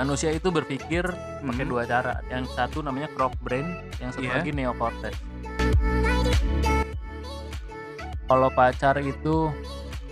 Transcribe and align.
manusia 0.00 0.32
itu 0.32 0.48
berpikir 0.48 1.04
pakai 1.44 1.64
Mhm. 1.68 1.70
dua 1.70 1.84
cara. 1.84 2.24
Yang 2.32 2.56
satu 2.56 2.80
namanya 2.80 3.12
crop 3.12 3.36
brain, 3.44 3.76
yang 4.00 4.08
satu 4.08 4.24
Iya. 4.24 4.40
lagi 4.40 4.50
neocortex. 4.56 5.12
Kalau 8.24 8.48
pacar 8.48 8.96
itu 9.04 9.52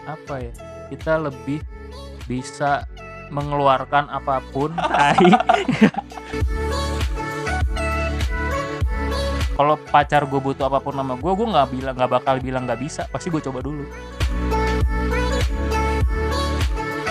apa 0.05 0.45
ya? 0.45 0.53
Kita 0.93 1.16
lebih 1.16 1.64
bisa 2.29 2.85
mengeluarkan 3.32 4.12
apa 4.12 4.45
pun. 4.53 4.77
Kalau 9.59 9.75
pacar 9.91 10.23
gue 10.29 10.39
butuh 10.39 10.70
apa 10.70 10.79
pun 10.79 10.95
sama 10.95 11.18
gue, 11.18 11.32
gue 11.34 11.48
nggak 11.50 11.68
bilang 11.75 11.95
nggak 11.98 12.12
bakal 12.12 12.36
bilang 12.39 12.62
nggak 12.68 12.79
bisa. 12.79 13.09
Pasti 13.11 13.27
gue 13.32 13.41
coba 13.43 13.59
dulu. 13.64 13.82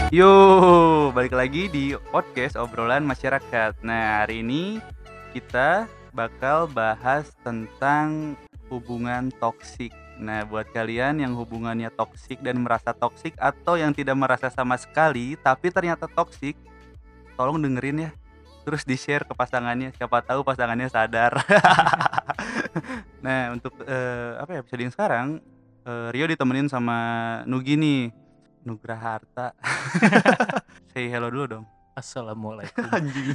Yo, 0.07 1.11
balik 1.11 1.35
lagi 1.35 1.67
di 1.67 1.91
podcast 2.15 2.55
obrolan 2.55 3.03
masyarakat. 3.03 3.75
Nah, 3.83 4.23
hari 4.23 4.39
ini 4.39 4.79
kita 5.35 5.83
bakal 6.15 6.71
bahas 6.71 7.27
tentang 7.43 8.39
hubungan 8.71 9.27
toksik. 9.35 9.91
Nah, 10.15 10.47
buat 10.47 10.71
kalian 10.71 11.19
yang 11.19 11.35
hubungannya 11.35 11.91
toksik 11.91 12.39
dan 12.39 12.63
merasa 12.63 12.95
toksik 12.95 13.35
atau 13.35 13.75
yang 13.75 13.91
tidak 13.91 14.15
merasa 14.15 14.47
sama 14.47 14.79
sekali 14.79 15.35
tapi 15.43 15.75
ternyata 15.75 16.07
toksik, 16.07 16.55
tolong 17.35 17.59
dengerin 17.59 18.07
ya. 18.07 18.11
Terus 18.63 18.87
di-share 18.87 19.27
ke 19.27 19.35
pasangannya, 19.35 19.91
siapa 19.91 20.23
tahu 20.23 20.39
pasangannya 20.47 20.87
sadar. 20.87 21.35
nah, 23.27 23.51
untuk 23.51 23.75
eh, 23.83 24.39
apa 24.39 24.55
ya 24.55 24.59
episode 24.63 24.87
yang 24.87 24.95
sekarang 24.95 25.27
eh, 25.83 26.07
Rio 26.15 26.31
ditemenin 26.31 26.71
sama 26.71 26.95
Nugi 27.43 27.75
nih. 27.75 28.26
Nugraha 28.67 29.15
Harta. 29.15 29.55
Say 30.91 31.07
hello 31.07 31.31
dulu 31.31 31.45
dong. 31.47 31.65
Assalamualaikum. 31.95 32.83
Anjing. 32.95 33.33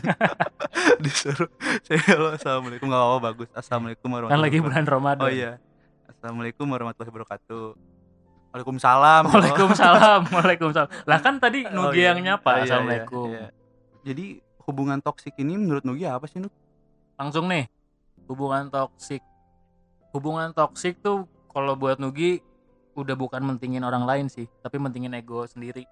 Disuruh 1.02 1.48
say 1.82 1.98
hello. 1.98 2.30
Assalamualaikum. 2.30 2.86
Gak 2.86 3.00
apa-apa 3.00 3.20
bagus. 3.26 3.48
Assalamualaikum 3.50 4.06
kan 4.06 4.14
warahmatullahi 4.14 4.44
lagi 4.44 4.58
bulan 4.60 4.70
wabarakatuh. 4.76 4.94
Ramadan. 4.94 5.24
Oh 5.24 5.30
iya. 5.32 5.52
Assalamualaikum 6.06 6.66
warahmatullahi 6.68 7.10
wabarakatuh. 7.10 7.66
Waalaikumsalam. 8.52 9.22
Waalaikumsalam. 9.26 10.20
Waalaikumsalam. 10.30 10.90
Lah 11.08 11.18
kan 11.18 11.34
tadi 11.40 11.64
Oh, 11.66 11.88
Nugi 11.90 11.98
iya. 11.98 12.12
yang 12.12 12.20
Oh, 12.20 12.26
nyapa. 12.28 12.50
iya, 12.50 12.54
iya, 12.54 12.62
Assalamualaikum. 12.62 13.26
iya. 13.32 13.46
Jadi 14.04 14.26
hubungan 14.62 14.98
toksik 15.00 15.34
ini 15.40 15.54
menurut 15.56 15.82
Nugi 15.82 16.04
apa 16.06 16.28
sih 16.28 16.38
Nuk? 16.38 16.52
Langsung 17.16 17.50
nih. 17.50 17.66
Hubungan 18.28 18.70
toksik. 18.70 19.24
Hubungan 20.12 20.52
toksik 20.52 21.00
tuh 21.00 21.24
kalau 21.48 21.74
buat 21.74 21.98
Nugi 21.98 22.38
udah 22.92 23.16
bukan 23.16 23.40
mentingin 23.44 23.82
orang 23.82 24.04
lain 24.04 24.26
sih, 24.28 24.44
tapi 24.60 24.76
mentingin 24.76 25.12
ego 25.16 25.44
sendiri. 25.44 25.84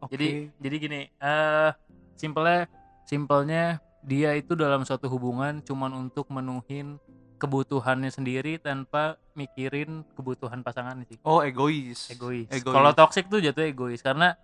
Oke. 0.00 0.14
Jadi 0.14 0.28
jadi 0.58 0.76
gini, 0.78 1.00
eh 1.08 1.70
simpelnya 2.14 2.66
simpelnya 3.06 3.78
dia 4.02 4.34
itu 4.34 4.58
dalam 4.58 4.82
suatu 4.82 5.06
hubungan 5.06 5.62
cuman 5.62 5.94
untuk 5.94 6.26
menuhin 6.30 6.98
kebutuhannya 7.38 8.10
sendiri 8.10 8.58
tanpa 8.58 9.18
mikirin 9.34 10.06
kebutuhan 10.14 10.62
pasangannya 10.62 11.06
sih. 11.10 11.18
oh 11.26 11.42
egois. 11.42 12.10
Egois. 12.10 12.46
Egois. 12.50 12.74
Kalau 12.74 12.90
toxic 12.94 13.26
tuh 13.26 13.42
jatuh 13.42 13.66
egois 13.66 13.98
karena 13.98 14.38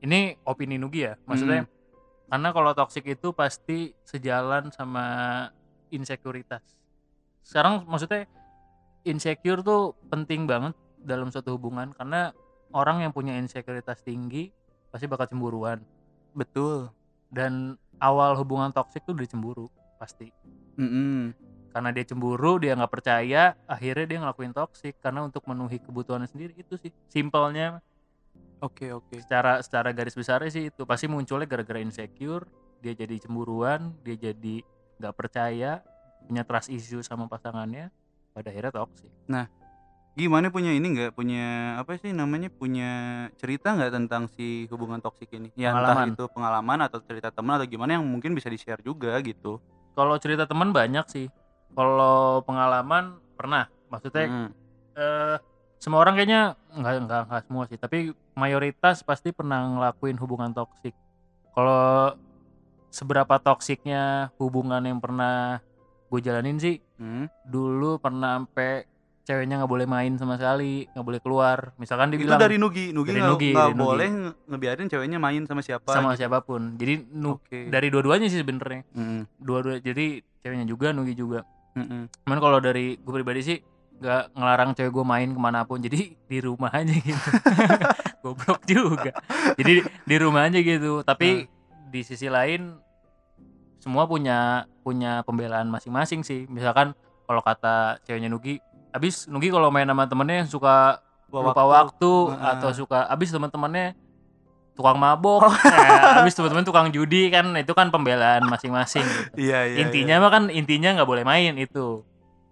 ini 0.00 0.36
opini 0.44 0.76
Nugi 0.76 1.08
ya. 1.08 1.16
Maksudnya 1.24 1.64
Hmm. 1.64 1.72
karena 2.28 2.48
kalau 2.52 2.72
toxic 2.76 3.04
itu 3.08 3.32
pasti 3.32 3.92
sejalan 4.04 4.68
sama 4.72 5.04
insekuritas. 5.88 6.60
Sekarang 7.40 7.88
maksudnya 7.88 8.28
insecure 9.04 9.64
tuh 9.64 9.96
penting 10.12 10.44
banget 10.44 10.76
dalam 11.04 11.32
suatu 11.32 11.56
hubungan 11.56 11.92
karena 11.96 12.32
orang 12.70 13.02
yang 13.02 13.12
punya 13.12 13.34
insekuritas 13.36 14.04
tinggi 14.04 14.52
pasti 14.90 15.06
bakal 15.06 15.26
cemburuan 15.30 15.82
Betul. 16.34 16.90
dan 17.30 17.78
awal 17.98 18.34
hubungan 18.38 18.70
toksik 18.70 19.02
tuh 19.06 19.14
dari 19.14 19.26
cemburu 19.26 19.66
pasti 19.98 20.30
Mm-mm. 20.78 21.34
karena 21.70 21.90
dia 21.92 22.04
cemburu 22.06 22.58
dia 22.58 22.74
nggak 22.74 22.90
percaya 22.90 23.54
akhirnya 23.68 24.06
dia 24.06 24.18
ngelakuin 24.22 24.54
toksik 24.54 24.98
karena 24.98 25.26
untuk 25.26 25.44
memenuhi 25.46 25.78
kebutuhannya 25.82 26.26
sendiri 26.26 26.54
itu 26.56 26.74
sih 26.80 26.90
simpelnya 27.10 27.82
Oke 28.60 28.92
oke. 28.92 29.16
secara 29.16 29.64
secara 29.64 29.88
garis 29.96 30.12
besarnya 30.12 30.52
sih 30.52 30.68
itu 30.68 30.84
pasti 30.84 31.08
munculnya 31.08 31.48
gara-gara 31.48 31.80
insecure 31.80 32.44
dia 32.84 32.92
jadi 32.92 33.16
cemburuan 33.16 33.96
dia 34.04 34.20
jadi 34.20 34.60
nggak 35.00 35.14
percaya 35.16 35.80
punya 36.28 36.44
trust 36.44 36.68
issue 36.68 37.00
sama 37.00 37.24
pasangannya 37.24 37.88
pada 38.36 38.52
akhirnya 38.52 38.72
toksik 38.72 39.08
Gimana 40.12 40.50
punya 40.50 40.70
ini 40.70 40.86
nggak 40.90 41.14
punya 41.14 41.46
apa 41.78 41.94
sih 41.96 42.10
namanya 42.10 42.50
punya 42.50 42.90
cerita 43.36 43.72
nggak 43.72 43.94
tentang 43.94 44.26
si 44.28 44.66
hubungan 44.66 44.98
toksik 44.98 45.30
ini? 45.30 45.48
Ya 45.54 45.70
entah 45.70 45.94
Pengalaman. 45.96 46.08
itu 46.12 46.24
pengalaman 46.28 46.78
atau 46.82 46.98
cerita 47.00 47.30
teman 47.30 47.56
atau 47.56 47.66
gimana 47.66 47.96
yang 47.96 48.04
mungkin 48.04 48.34
bisa 48.34 48.46
di 48.46 48.58
share 48.58 48.80
juga 48.80 49.14
gitu. 49.20 49.62
kalau 49.90 50.16
cerita 50.16 50.46
teman 50.46 50.70
banyak 50.70 51.02
sih 51.06 51.26
kalau 51.72 52.40
pengalaman 52.40 53.18
pernah 53.34 53.66
maksudnya 53.86 54.26
Mm. 54.26 54.48
eh 54.94 55.36
semua 55.76 55.98
orang 55.98 56.14
kayaknya 56.14 56.42
nggak 56.70 56.92
nggak 57.04 57.22
nggak 57.26 57.42
semua 57.44 57.64
sih 57.66 57.76
tapi 57.76 57.98
mayoritas 58.32 59.02
pasti 59.02 59.30
pernah 59.30 59.60
ngelakuin 59.68 60.14
hubungan 60.16 60.50
toksik 60.50 60.94
kalau 61.52 62.14
seberapa 62.88 63.36
toksiknya 63.36 64.30
hubungan 64.36 64.80
yang 64.80 64.98
pernah 64.98 65.58
gue 66.06 66.20
jalanin 66.20 66.56
sih 66.56 66.78
Hmm. 66.96 67.26
dulu 67.44 67.98
pernah 67.98 68.38
sampai 68.38 68.86
ceweknya 69.30 69.54
nggak 69.56 69.70
boleh 69.70 69.86
main 69.86 70.12
sama 70.14 70.34
sekali 70.34 70.90
nggak 70.90 71.06
boleh 71.06 71.20
keluar 71.20 71.58
misalkan 71.76 72.10
Itu 72.10 72.14
dibilang 72.18 72.40
dari 72.40 72.56
Nugi, 72.56 72.90
Nugi 72.90 73.14
nggak 73.14 73.30
Nugi, 73.30 73.50
Nugi. 73.54 73.78
boleh 73.78 74.08
nge- 74.10 74.36
ngebiarin 74.44 74.86
ceweknya 74.86 75.18
main 75.18 75.46
sama 75.46 75.62
siapa. 75.62 75.86
sama 75.86 76.12
gitu. 76.12 76.20
siapa 76.20 76.42
pun 76.42 76.74
jadi 76.74 77.06
nu- 77.06 77.38
Oke. 77.38 77.70
dari 77.70 77.86
dua-duanya 77.88 78.26
sih 78.26 78.42
sebenarnya 78.42 78.82
Mm-mm. 78.90 79.30
dua-dua 79.38 79.78
jadi 79.78 80.06
ceweknya 80.40 80.66
juga 80.66 80.90
Nugi 80.90 81.14
juga 81.14 81.46
Mm-mm. 81.72 82.10
cuman 82.26 82.38
kalau 82.38 82.58
dari 82.58 82.98
gue 82.98 83.12
pribadi 83.14 83.40
sih 83.40 83.58
nggak 83.96 84.32
ngelarang 84.32 84.70
cewek 84.72 84.90
gue 84.90 85.04
main 85.04 85.28
ke 85.28 85.38
mana 85.38 85.62
pun 85.62 85.78
jadi 85.78 86.00
di 86.30 86.38
rumah 86.40 86.72
aja 86.72 86.90
gitu 86.90 87.30
goblok 88.22 88.60
juga 88.64 89.14
jadi 89.54 89.74
di 89.84 90.16
rumah 90.16 90.44
aja 90.44 90.58
gitu 90.58 91.00
tapi 91.00 91.46
di 91.86 92.00
sisi 92.00 92.26
lain 92.26 92.74
semua 93.76 94.04
punya 94.04 94.64
punya 94.80 95.22
pembelaan 95.22 95.66
masing-masing 95.66 96.20
sih 96.20 96.44
misalkan 96.46 96.92
kalau 97.24 97.40
kata 97.40 98.00
ceweknya 98.02 98.26
Nugi 98.26 98.58
abis 98.90 99.26
Nugi 99.26 99.48
kalau 99.48 99.68
main 99.68 99.84
sama 99.84 100.04
temennya 100.04 100.44
suka 100.44 100.98
Lupa 101.26 101.54
lupa 101.54 101.62
waktu, 101.64 102.12
Heeh. 102.28 102.50
atau 102.50 102.70
suka 102.74 103.06
abis 103.06 103.30
teman-temannya 103.30 103.94
tukang 104.74 104.98
mabok 104.98 105.46
eh, 105.62 106.18
abis 106.18 106.34
teman-teman 106.34 106.66
tukang 106.66 106.88
judi 106.88 107.28
kan 107.28 107.46
itu 107.54 107.70
kan 107.70 107.86
pembelaan 107.86 108.42
masing-masing 108.44 109.04
gitu 109.04 109.30
Iya 109.46 109.58
iya. 109.64 109.76
intinya 109.84 110.14
mah 110.18 110.30
kan 110.30 110.42
intinya 110.48 110.98
nggak 110.98 111.06
boleh 111.06 111.22
main 111.22 111.54
itu 111.54 112.02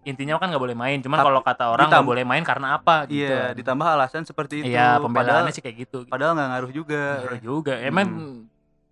intinya 0.06 0.38
kan 0.38 0.54
nggak 0.54 0.62
boleh 0.62 0.76
main 0.76 1.02
cuman 1.02 1.18
kalau 1.18 1.40
kata 1.42 1.64
orang 1.68 1.90
nggak 1.90 2.06
boleh 2.06 2.22
main 2.22 2.46
karena 2.46 2.78
apa 2.78 3.02
Iya, 3.04 3.10
gitu 3.10 3.32
Iya, 3.34 3.44
ditambah 3.58 3.86
alasan 3.88 4.22
seperti 4.22 4.62
itu. 4.62 4.70
iya 4.70 4.94
padahal 4.94 5.04
pembelaannya 5.04 5.52
sih 5.52 5.62
kayak 5.64 5.76
gitu 5.82 5.98
padahal 6.06 6.32
nggak 6.32 6.48
ngaruh 6.48 6.70
juga. 6.70 7.02
Bener 7.18 7.40
juga 7.40 7.74
emang 7.82 8.08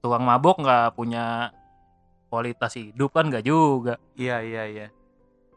tukang 0.02 0.24
mabok 0.24 0.56
nggak 0.58 0.86
punya 0.92 1.54
kualitas 2.26 2.74
hidup 2.74 3.14
kan 3.14 3.30
nggak 3.30 3.44
juga 3.44 4.02
Iya 4.14 4.42
iya 4.42 4.62
iya. 4.66 4.86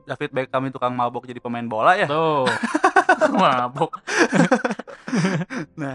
David 0.10 0.34
Beckham 0.34 0.66
itu 0.66 0.74
tukang 0.82 0.98
mabok 0.98 1.30
jadi 1.30 1.38
pemain 1.38 1.66
bola 1.70 1.94
ya. 1.94 2.10
tuh. 2.10 2.50
Mabok. 3.42 3.94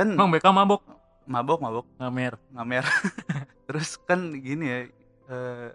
Kan 0.00 0.06
emang 0.16 0.32
Beckham 0.32 0.56
mabok? 0.56 0.80
Mabok 1.28 1.60
mabok. 1.60 1.86
Ngamer. 2.00 2.40
Ngamer. 2.56 2.84
Terus 3.68 4.00
kan 4.08 4.32
gini 4.32 4.64
ya 4.64 4.78
eh, 5.30 5.68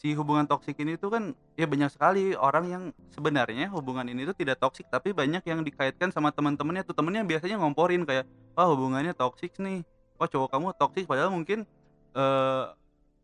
si 0.00 0.16
hubungan 0.16 0.48
toksik 0.48 0.74
ini 0.82 0.98
tuh 0.98 1.12
kan 1.12 1.36
ya 1.54 1.68
banyak 1.70 1.92
sekali 1.92 2.34
orang 2.34 2.64
yang 2.66 2.82
sebenarnya 3.14 3.70
hubungan 3.70 4.08
ini 4.08 4.26
tuh 4.26 4.34
tidak 4.34 4.58
toksik 4.58 4.90
tapi 4.90 5.14
banyak 5.14 5.44
yang 5.46 5.62
dikaitkan 5.62 6.08
sama 6.10 6.32
teman-temannya 6.32 6.82
tuh. 6.82 6.96
Temennya 6.96 7.28
biasanya 7.28 7.60
ngomporin 7.60 8.08
kayak 8.08 8.24
oh 8.56 8.72
hubungannya 8.72 9.12
toksik 9.12 9.52
nih. 9.60 9.84
Oh 10.16 10.24
cowok 10.24 10.48
kamu 10.56 10.72
toksik. 10.80 11.04
Padahal 11.04 11.28
mungkin 11.28 11.68
eh 12.16 12.64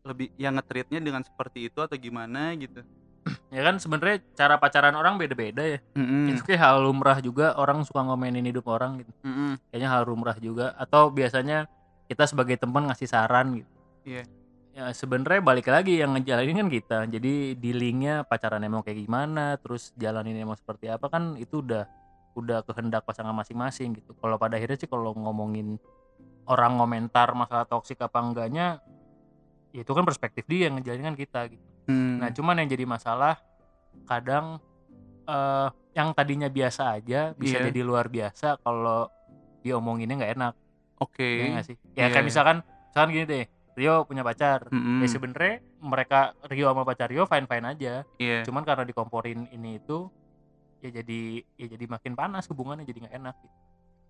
lebih 0.06 0.28
yang 0.40 0.56
ngetreatnya 0.56 1.00
dengan 1.02 1.20
seperti 1.24 1.68
itu 1.68 1.80
atau 1.84 1.96
gimana 1.98 2.54
gitu 2.56 2.80
ya 3.54 3.62
kan 3.62 3.76
sebenarnya 3.76 4.24
cara 4.34 4.56
pacaran 4.56 4.94
orang 4.96 5.20
beda-beda 5.20 5.62
ya. 5.64 5.78
Mm-mm. 5.94 6.32
itu 6.32 6.42
kayak 6.44 6.60
hal 6.60 6.76
lumrah 6.82 7.18
juga 7.20 7.54
orang 7.56 7.84
suka 7.84 8.02
ngomenin 8.04 8.44
hidup 8.44 8.66
orang 8.68 9.04
gitu. 9.04 9.12
Mm-mm. 9.24 9.60
kayaknya 9.70 9.88
hal 9.92 10.02
lumrah 10.08 10.36
juga. 10.40 10.74
Atau 10.80 11.12
biasanya 11.12 11.68
kita 12.08 12.24
sebagai 12.24 12.56
teman 12.56 12.88
ngasih 12.88 13.08
saran 13.08 13.60
gitu. 13.60 13.72
Iya. 14.08 14.24
ya 14.72 14.94
sebenarnya 14.94 15.42
balik 15.42 15.68
lagi 15.68 16.00
yang 16.00 16.16
ngejalanin 16.16 16.64
kan 16.64 16.68
kita. 16.70 16.98
Jadi 17.10 17.58
dealingnya 17.58 18.24
pacaran 18.24 18.62
emang 18.64 18.80
kayak 18.80 19.04
gimana 19.04 19.58
terus 19.60 19.92
jalanin 19.98 20.38
emang 20.38 20.56
seperti 20.56 20.88
apa 20.88 21.10
kan 21.12 21.36
itu 21.36 21.60
udah 21.60 21.84
udah 22.38 22.62
kehendak 22.62 23.02
pasangan 23.04 23.34
masing-masing 23.34 23.98
gitu. 23.98 24.14
Kalau 24.16 24.38
pada 24.38 24.56
akhirnya 24.56 24.78
sih 24.78 24.88
kalau 24.88 25.12
ngomongin 25.12 25.76
orang 26.48 26.80
komentar 26.80 27.28
masalah 27.36 27.68
toksik 27.68 28.00
apa 28.00 28.18
enggaknya 28.24 28.80
ya 29.76 29.84
itu 29.84 29.92
kan 29.92 30.04
perspektif 30.08 30.48
dia 30.48 30.72
yang 30.72 30.80
ngejalanin 30.80 31.12
kan 31.12 31.16
kita 31.16 31.40
gitu 31.52 31.67
Hmm. 31.88 32.20
Nah, 32.20 32.30
cuman 32.30 32.60
yang 32.60 32.68
jadi 32.68 32.84
masalah 32.84 33.40
kadang 34.04 34.60
eh 35.24 35.68
yang 35.92 36.12
tadinya 36.12 36.46
biasa 36.46 36.94
aja 36.94 37.32
bisa 37.32 37.58
Iya. 37.58 37.68
jadi 37.68 37.80
luar 37.82 38.06
biasa 38.06 38.60
kalau 38.60 39.08
diomonginnya 39.58 40.14
nggak 40.16 40.34
enak. 40.36 40.54
oke 40.98 41.22
Ya 41.22 41.46
nggak 41.50 41.66
sih? 41.66 41.76
Ya 41.92 42.06
Iya, 42.06 42.06
kayak 42.10 42.16
iya. 42.16 42.28
misalkan 42.28 42.56
misalkan 42.88 43.10
gini 43.10 43.24
deh, 43.24 43.44
Rio 43.72 44.02
punya 44.02 44.22
pacar 44.22 44.66
Mm-mm. 44.68 44.98
ya 45.00 45.06
sebenarnya 45.06 45.54
mereka 45.78 46.20
Rio 46.44 46.66
sama 46.66 46.82
pacar 46.82 47.06
Rio 47.06 47.22
fine 47.24 47.46
fine 47.46 47.66
aja 47.68 47.94
Iya. 48.16 48.42
cuman 48.42 48.62
karena 48.62 48.82
dikomporin 48.82 49.46
ini 49.48 49.78
itu 49.78 50.10
ya 50.78 50.90
jadi 50.92 51.20
ya 51.54 51.66
jadi 51.68 51.84
makin 51.86 52.14
panas 52.14 52.46
hubungannya 52.46 52.82
jadi 52.82 52.98
nggak 53.00 53.16
enak 53.16 53.34
gitu. 53.38 53.56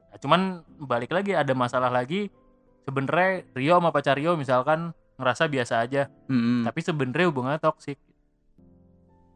Nah, 0.03 0.19
cuman 0.19 0.41
balik 0.83 1.11
lagi 1.11 1.33
ada 1.33 1.53
masalah 1.53 1.89
lagi 1.89 2.29
sebenarnya 2.83 3.45
Rio 3.53 3.77
sama 3.77 3.91
pacar 3.91 4.17
Rio 4.17 4.33
misalkan 4.35 4.93
ngerasa 5.19 5.51
biasa 5.51 5.75
aja. 5.83 6.07
Mm-mm. 6.31 6.63
tapi 6.65 6.81
sebenarnya 6.81 7.27
hubungannya 7.29 7.61
toksik 7.61 7.99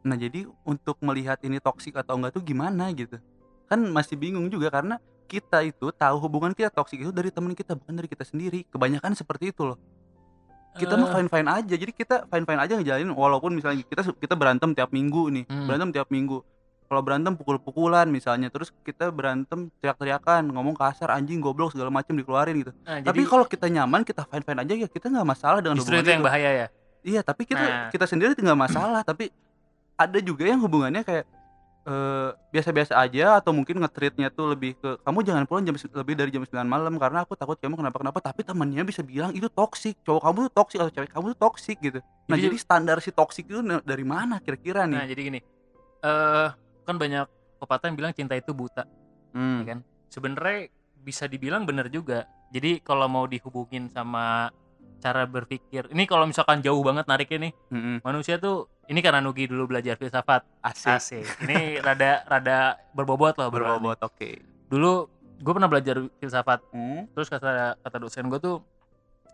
Nah 0.03 0.19
jadi 0.19 0.45
untuk 0.67 0.99
melihat 0.99 1.39
ini 1.47 1.63
toksik 1.63 1.95
atau 1.95 2.19
enggak 2.19 2.35
tuh 2.35 2.43
gimana 2.43 2.91
gitu? 2.91 3.17
Kan 3.71 3.87
masih 3.89 4.19
bingung 4.19 4.51
juga 4.51 4.67
karena 4.67 4.99
kita 5.31 5.63
itu 5.63 5.89
tahu 5.95 6.15
hubungan 6.19 6.51
kita 6.51 6.69
toksik 6.69 7.07
itu 7.07 7.11
dari 7.15 7.31
teman 7.31 7.55
kita 7.55 7.73
bukan 7.73 7.95
dari 7.95 8.11
kita 8.11 8.27
sendiri. 8.27 8.67
Kebanyakan 8.67 9.15
seperti 9.15 9.55
itu 9.55 9.63
loh. 9.63 9.79
Kita 10.75 10.99
mah 10.99 11.09
Eh, 11.09 11.13
fine-fine 11.15 11.49
aja. 11.49 11.75
Jadi 11.79 11.91
kita 11.95 12.27
fine-fine 12.27 12.59
aja 12.59 12.73
ngejalanin 12.75 13.15
walaupun 13.15 13.55
misalnya 13.55 13.79
kita 13.87 14.03
kita 14.19 14.35
berantem 14.35 14.75
tiap 14.75 14.91
minggu 14.91 15.31
nih. 15.31 15.43
Hmm. 15.47 15.65
Berantem 15.71 15.89
tiap 15.95 16.11
minggu 16.11 16.43
kalau 16.93 17.01
berantem 17.01 17.33
pukul-pukulan 17.33 18.05
misalnya 18.05 18.53
terus 18.53 18.69
kita 18.85 19.09
berantem 19.09 19.73
teriak-teriakan 19.81 20.53
ngomong 20.53 20.77
kasar 20.77 21.09
anjing 21.09 21.41
goblok 21.41 21.73
segala 21.73 21.89
macam 21.89 22.13
dikeluarin 22.13 22.61
gitu 22.61 22.71
nah, 22.85 23.01
tapi 23.01 23.09
jadi 23.09 23.21
kalau 23.25 23.45
kita 23.49 23.65
nyaman 23.65 24.05
kita 24.05 24.21
fine 24.29 24.45
fine 24.45 24.61
aja 24.61 24.73
ya 24.77 24.85
kita 24.85 25.09
nggak 25.09 25.25
masalah 25.25 25.59
dengan 25.59 25.81
justru 25.81 25.97
hubungan 25.97 26.05
itu 26.05 26.13
yang 26.13 26.23
bahaya 26.23 26.51
ya 26.53 26.67
Iya, 27.03 27.19
tapi 27.19 27.43
kita 27.43 27.59
Nah. 27.59 27.87
kita 27.91 28.07
sendiri 28.07 28.31
nggak 28.31 28.55
masalah, 28.55 29.03
tapi 29.09 29.27
ada 29.93 30.19
juga 30.23 30.47
yang 30.47 30.63
hubungannya 30.63 31.03
kayak 31.03 31.27
eh, 31.83 32.29
biasa-biasa 32.47 32.95
aja 32.95 33.43
atau 33.43 33.51
mungkin 33.51 33.75
nge-treatnya 33.83 34.31
tuh 34.31 34.55
lebih 34.55 34.79
ke 34.79 35.03
kamu 35.03 35.19
jangan 35.19 35.43
pulang 35.43 35.67
jam 35.67 35.75
lebih 35.75 36.15
dari 36.15 36.31
jam 36.31 36.47
9 36.47 36.63
malam 36.63 36.95
karena 36.95 37.27
aku 37.27 37.35
takut 37.35 37.59
kamu 37.59 37.75
kenapa-kenapa, 37.75 38.23
tapi 38.23 38.47
temannya 38.47 38.87
bisa 38.87 39.03
bilang 39.03 39.35
itu 39.35 39.51
toksik, 39.51 39.99
cowok 40.07 40.23
kamu 40.23 40.37
tuh 40.47 40.53
toksik 40.55 40.79
atau 40.79 40.91
cewek 40.95 41.11
kamu 41.11 41.25
tuh 41.35 41.39
toksik 41.43 41.77
gitu. 41.83 41.99
Nah, 41.99 42.39
Jadi- 42.39 42.55
jadi 42.55 42.57
standar 42.63 42.97
si 43.03 43.11
toksik 43.11 43.51
itu 43.51 43.59
dari 43.83 44.05
mana 44.07 44.39
kira-kira 44.39 44.87
nah 44.87 45.03
nih? 45.03 45.11
jadi 45.11 45.21
gini 45.27 45.39
eh 46.03 46.47
kan 46.83 46.95
banyak 46.95 47.25
pepatah 47.57 47.87
yang 47.87 47.97
bilang 47.97 48.11
cinta 48.11 48.33
itu 48.33 48.51
buta 48.51 48.83
Hmm. 49.31 49.59
ya 49.59 49.65
kan 49.67 49.79
sebenarnya 50.07 50.69
bisa 50.95 51.25
dibilang 51.25 51.63
benar 51.63 51.87
juga 51.87 52.23
jadi 52.49 52.77
kalau 52.79 53.07
mau 53.07 53.25
dihubungin 53.25 53.87
sama 53.87 54.53
cara 54.99 55.25
berpikir 55.25 55.89
ini 55.89 56.05
kalau 56.05 56.23
misalkan 56.23 56.61
jauh 56.61 56.79
banget 56.79 57.03
nariknya 57.03 57.39
nih 57.41 57.53
Mm-mm. 57.69 57.97
manusia 57.99 58.37
tuh 58.37 58.69
ini 58.85 58.99
karena 58.99 59.19
Nugi 59.19 59.45
dulu 59.45 59.67
belajar 59.67 59.95
filsafat 59.95 60.45
Asik. 60.61 60.91
asik 60.93 61.25
ini 61.43 61.75
rada 61.77 62.23
rada 62.23 62.57
berbobot 62.91 63.33
loh 63.33 63.47
obrolannya. 63.47 63.79
Berbobot, 63.79 63.99
oke. 64.01 64.29
dulu 64.69 64.91
gue 65.35 65.51
pernah 65.51 65.67
belajar 65.67 65.95
filsafat 66.15 66.59
Hmm. 66.69 67.09
terus 67.09 67.27
kata 67.27 67.75
kata 67.79 67.97
dosen 67.97 68.27
gue 68.27 68.37
tuh 68.37 68.61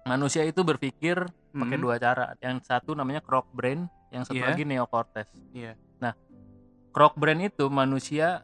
manusia 0.03 0.41
itu 0.41 0.63
berpikir 0.63 1.21
pakai 1.51 1.75
Hmm. 1.75 1.83
dua 1.83 1.97
cara 1.97 2.33
yang 2.39 2.57
satu 2.59 2.93
namanya 2.93 3.19
croc 3.19 3.45
brain 3.51 3.85
yang 4.09 4.23
satu 4.23 4.37
Iya. 4.37 4.47
lagi 4.49 4.63
neocortex 4.63 5.27
Iya. 5.51 5.75
nah 5.97 6.15
croc 6.89 7.13
brain 7.15 7.41
itu 7.41 7.67
manusia 7.67 8.43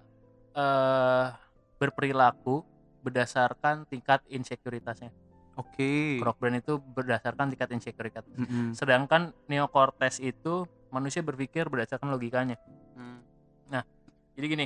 eh 0.52 1.28
berperilaku 1.76 2.64
berdasarkan 3.02 3.86
tingkat 3.86 4.24
insekuritasnya 4.26 5.12
Oke. 5.56 6.18
croc 6.18 6.36
brain 6.36 6.58
itu 6.58 6.80
berdasarkan 6.80 7.48
tingkat 7.48 7.70
insekuritas 7.72 8.24
Mm-mm. 8.34 8.72
sedangkan 8.72 9.36
neocortex 9.46 10.20
itu 10.20 10.64
manusia 10.90 11.20
berpikir 11.20 11.68
berdasarkan 11.68 12.10
logikanya 12.10 12.58
Mm. 12.96 13.20
jadi 14.34 14.46
gini 14.48 14.66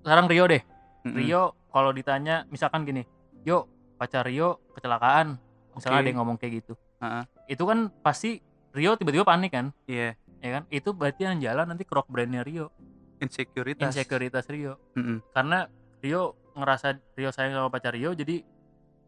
sekarang 0.00 0.30
Rio 0.30 0.46
deh 0.46 0.62
Mm-mm. 1.02 1.18
Rio 1.18 1.42
kalau 1.68 1.90
ditanya 1.90 2.46
misalkan 2.48 2.82
gini 2.82 3.02
yuk 3.42 3.66
pacar 3.94 4.22
Rio 4.22 4.62
kecelakaan 4.72 5.34
misalnya 5.74 5.98
Oke. 5.98 6.02
ada 6.02 6.08
yang 6.08 6.18
ngomong 6.18 6.36
kayak 6.36 6.62
gitu 6.62 6.78
Ha-ha. 6.98 7.26
itu 7.46 7.62
kan 7.62 7.90
pasti 7.98 8.38
Rio 8.70 8.94
tiba-tiba 8.94 9.22
panik 9.22 9.50
kan 9.50 9.74
Iya. 9.86 10.14
ya 10.38 10.50
kan 10.52 10.62
itu 10.70 10.90
berarti 10.90 11.26
yang 11.26 11.38
jalan 11.38 11.66
nanti 11.66 11.82
croc 11.82 12.06
brainnya 12.06 12.46
Rio 12.46 12.70
Insekuritas. 13.20 13.88
insekuritas 13.88 14.44
Rio 14.46 14.78
Mm-mm. 14.94 15.20
karena 15.30 15.66
Rio 15.98 16.22
ngerasa 16.52 16.86
Rio 17.12 17.30
sayang 17.30 17.54
sama 17.54 17.68
pacar 17.68 17.92
Rio 17.92 18.12
jadi 18.12 18.42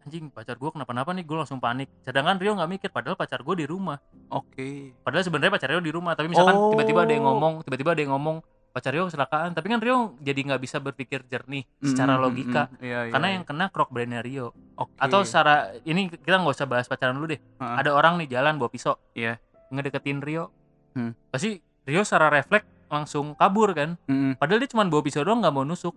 anjing 0.00 0.28
pacar 0.28 0.56
gue 0.56 0.70
kenapa-napa 0.70 1.12
nih 1.12 1.22
gue 1.22 1.36
langsung 1.36 1.58
panik 1.58 1.92
sedangkan 2.00 2.36
Rio 2.36 2.52
nggak 2.54 2.70
mikir 2.70 2.88
padahal 2.88 3.14
pacar 3.14 3.40
gue 3.40 3.54
di 3.54 3.66
rumah 3.66 4.00
Oke. 4.28 4.96
padahal 4.98 5.22
sebenarnya 5.22 5.52
pacar 5.52 5.68
Rio 5.68 5.80
di 5.80 5.90
rumah 5.90 6.12
tapi 6.12 6.26
misalkan 6.26 6.54
Oh. 6.54 6.72
tiba-tiba 6.72 7.02
ada 7.02 7.12
yang 7.12 7.26
ngomong 7.26 7.60
tiba-tiba 7.62 7.90
ada 7.90 8.00
yang 8.00 8.12
ngomong 8.12 8.40
pacar 8.70 8.90
Rio 8.90 9.04
kecelakaan 9.04 9.50
tapi 9.50 9.66
kan 9.66 9.76
Rio 9.78 10.14
jadi 10.16 10.40
nggak 10.40 10.56
bisa 10.58 10.78
berpikir 10.78 11.26
jernih 11.26 11.66
secara 11.80 12.16
logika 12.16 12.70
mm-mm. 12.70 12.80
Iya, 12.80 12.98
iya, 13.04 13.12
karena 13.12 13.26
iya. 13.26 13.34
yang 13.34 13.44
kena 13.44 13.66
croc 13.68 13.90
brainnya 13.90 14.20
Rio 14.20 14.54
Oke. 14.74 14.94
atau 14.96 15.20
secara 15.20 15.54
ini 15.82 16.08
kita 16.08 16.38
nggak 16.38 16.54
usah 16.54 16.64
bahas 16.64 16.86
pacaran 16.86 17.12
dulu 17.12 17.28
deh 17.28 17.40
Ha-ha. 17.58 17.76
ada 17.76 17.90
orang 17.92 18.16
nih 18.16 18.30
jalan 18.30 18.56
bawa 18.56 18.70
pisau 18.70 18.96
Iya. 19.12 19.36
ngedeketin 19.68 20.18
Rio 20.20 20.48
Hmm. 20.90 21.12
pasti 21.28 21.54
Rio 21.84 22.02
secara 22.02 22.32
refleks 22.32 22.66
langsung 22.90 23.32
kabur 23.32 23.70
kan 23.70 23.94
Mm-mm. 24.04 24.34
padahal 24.34 24.58
dia 24.58 24.68
cuma 24.68 24.84
bawa 24.84 25.00
pisau 25.00 25.22
doang 25.22 25.38
nggak 25.38 25.50
mau 25.50 25.62
nusuk 25.62 25.94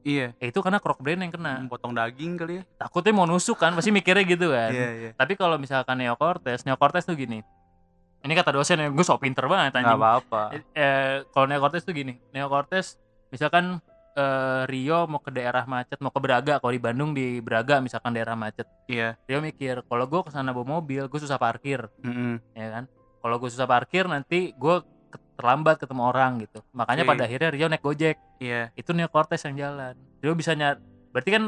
Iya. 0.00 0.32
ya 0.34 0.46
itu 0.48 0.56
karena 0.58 0.80
croc 0.80 0.96
brain 0.96 1.20
yang 1.20 1.28
kena 1.28 1.60
Potong 1.68 1.92
daging 1.92 2.32
kali 2.34 2.54
ya. 2.56 2.62
takutnya 2.74 3.12
mau 3.12 3.24
nusuk 3.24 3.54
kan 3.54 3.70
pasti 3.70 3.92
mikirnya 3.92 4.24
gitu 4.24 4.48
kan 4.48 4.72
Iya, 4.72 4.88
iya. 4.90 5.10
tapi 5.12 5.36
kalau 5.36 5.54
misalkan 5.54 6.00
neocortex 6.00 6.64
neocortex 6.64 7.04
tuh 7.04 7.14
gini 7.14 7.44
ini 8.18 8.32
kata 8.34 8.50
dosen 8.50 8.76
ya 8.76 8.88
gue 8.88 9.00
so 9.02 9.16
pinter 9.16 9.44
banget 9.44 9.76
anjing 9.76 9.92
apa-apa. 9.94 10.56
eh, 10.72 11.20
kalau 11.26 11.44
neocortex 11.46 11.84
tuh 11.84 11.92
gini 11.92 12.16
neocortex 12.30 12.96
misalkan 13.28 13.76
eh, 14.10 14.62
Rio 14.66 15.04
mau 15.04 15.18
ke 15.18 15.28
daerah 15.28 15.64
macet 15.64 15.96
mau 15.98 16.08
ke 16.08 16.18
Braga 16.18 16.56
kalau 16.56 16.68
di 16.70 16.80
Bandung 16.80 17.12
di 17.12 17.38
Braga 17.38 17.78
misalkan 17.78 18.10
daerah 18.10 18.32
macet 18.32 18.64
Iya. 18.86 19.20
Rio 19.22 19.38
mikir 19.38 19.84
kalau 19.84 20.04
gue 20.06 20.20
ke 20.22 20.30
sana 20.30 20.50
bawa 20.50 20.80
mobil 20.80 21.04
gue 21.04 21.20
susah 21.20 21.36
parkir 21.36 21.92
Mm-mm. 22.00 22.40
ya 22.52 22.68
kan 22.70 22.84
kalau 23.20 23.36
gue 23.36 23.48
susah 23.48 23.64
parkir 23.66 24.04
nanti 24.04 24.52
gue 24.54 24.76
terlambat 25.40 25.74
ketemu 25.76 26.02
orang 26.04 26.32
gitu 26.38 26.60
makanya 26.70 27.02
Oke. 27.02 27.10
pada 27.10 27.22
akhirnya 27.24 27.50
Rio 27.50 27.66
naik 27.66 27.80
gojek 27.80 28.16
Iya. 28.36 28.68
itu 28.74 28.90
neocortex 28.92 29.40
yang 29.44 29.56
jalan 29.58 29.94
Rio 30.20 30.32
bisa 30.32 30.52
nyari 30.52 30.78
berarti 31.10 31.30
kan 31.30 31.44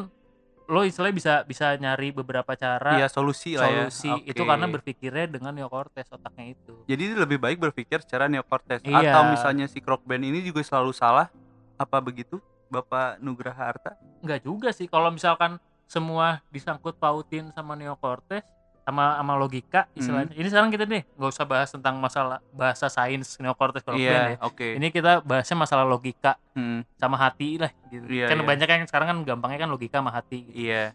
lo 0.62 0.80
istilahnya 0.82 1.12
bisa 1.12 1.34
bisa 1.44 1.76
nyari 1.76 2.10
beberapa 2.10 2.54
cara 2.54 2.96
Iya 2.96 3.06
solusi 3.06 3.54
lah 3.54 3.68
ya. 3.68 3.86
solusi 3.86 4.08
Oke. 4.08 4.32
itu 4.32 4.42
karena 4.42 4.66
berpikirnya 4.66 5.26
dengan 5.28 5.52
neocortex 5.52 6.08
otaknya 6.10 6.54
itu 6.54 6.72
Jadi 6.86 7.04
lebih 7.12 7.36
baik 7.36 7.60
berpikir 7.60 8.00
secara 8.00 8.24
neocortex 8.26 8.80
Iya. 8.82 9.12
atau 9.12 9.22
misalnya 9.28 9.66
si 9.66 9.78
Crockband 9.78 10.22
ini 10.22 10.40
juga 10.40 10.62
selalu 10.62 10.90
salah 10.90 11.28
apa 11.76 11.98
begitu 11.98 12.40
Bapak 12.66 13.20
Nugraha 13.20 13.68
Arta? 13.68 13.92
Enggak 14.24 14.40
juga 14.42 14.72
sih 14.72 14.88
kalau 14.88 15.12
misalkan 15.12 15.60
semua 15.84 16.40
disangkut 16.48 16.96
pautin 16.96 17.52
sama 17.52 17.76
neocortex 17.76 18.40
sama 18.82 19.14
sama 19.14 19.32
logika 19.34 19.86
Hmm. 19.86 19.94
istilahnya 19.94 20.34
ini 20.34 20.48
sekarang 20.48 20.68
kita 20.68 20.84
deh 20.84 21.02
nggak 21.08 21.30
usah 21.30 21.44
bahas 21.44 21.70
tentang 21.70 21.94
masalah 21.96 22.42
bahasa 22.50 22.86
sains 22.86 23.38
neocortex 23.38 23.80
kalau 23.80 23.94
ya 23.94 24.34
Iya, 24.34 24.38
oke. 24.40 24.74
ini 24.74 24.88
kita 24.88 25.20
bahasnya 25.20 25.54
masalah 25.56 25.84
logika 25.84 26.34
Hmm, 26.52 26.82
sama 26.96 27.14
hati 27.16 27.56
lah 27.56 27.70
gitu 27.86 28.04
Iya, 28.04 28.26
kan 28.26 28.36
iya. 28.36 28.44
banyak 28.44 28.68
yang 28.68 28.84
sekarang 28.84 29.06
kan 29.08 29.18
gampangnya 29.24 29.58
kan 29.60 29.70
logika 29.70 29.96
sama 29.96 30.10
hati 30.10 30.38
gitu. 30.44 30.66
Iya. 30.66 30.92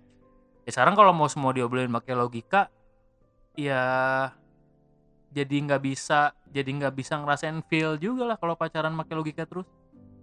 ya 0.61 0.69
sekarang 0.69 0.93
kalau 0.93 1.11
mau 1.11 1.25
semua 1.25 1.49
diobrolin 1.49 1.87
pakai 1.89 2.11
logika 2.13 2.67
ya 3.53 3.83
jadi 5.29 5.55
nggak 5.61 5.81
bisa 5.81 6.31
jadi 6.45 6.67
nggak 6.67 6.93
bisa 6.93 7.15
ngerasain 7.15 7.59
feel 7.63 7.95
juga 7.95 8.23
lah 8.25 8.37
kalau 8.37 8.53
pacaran 8.53 8.91
pakai 8.93 9.15
logika 9.15 9.43
terus 9.43 9.67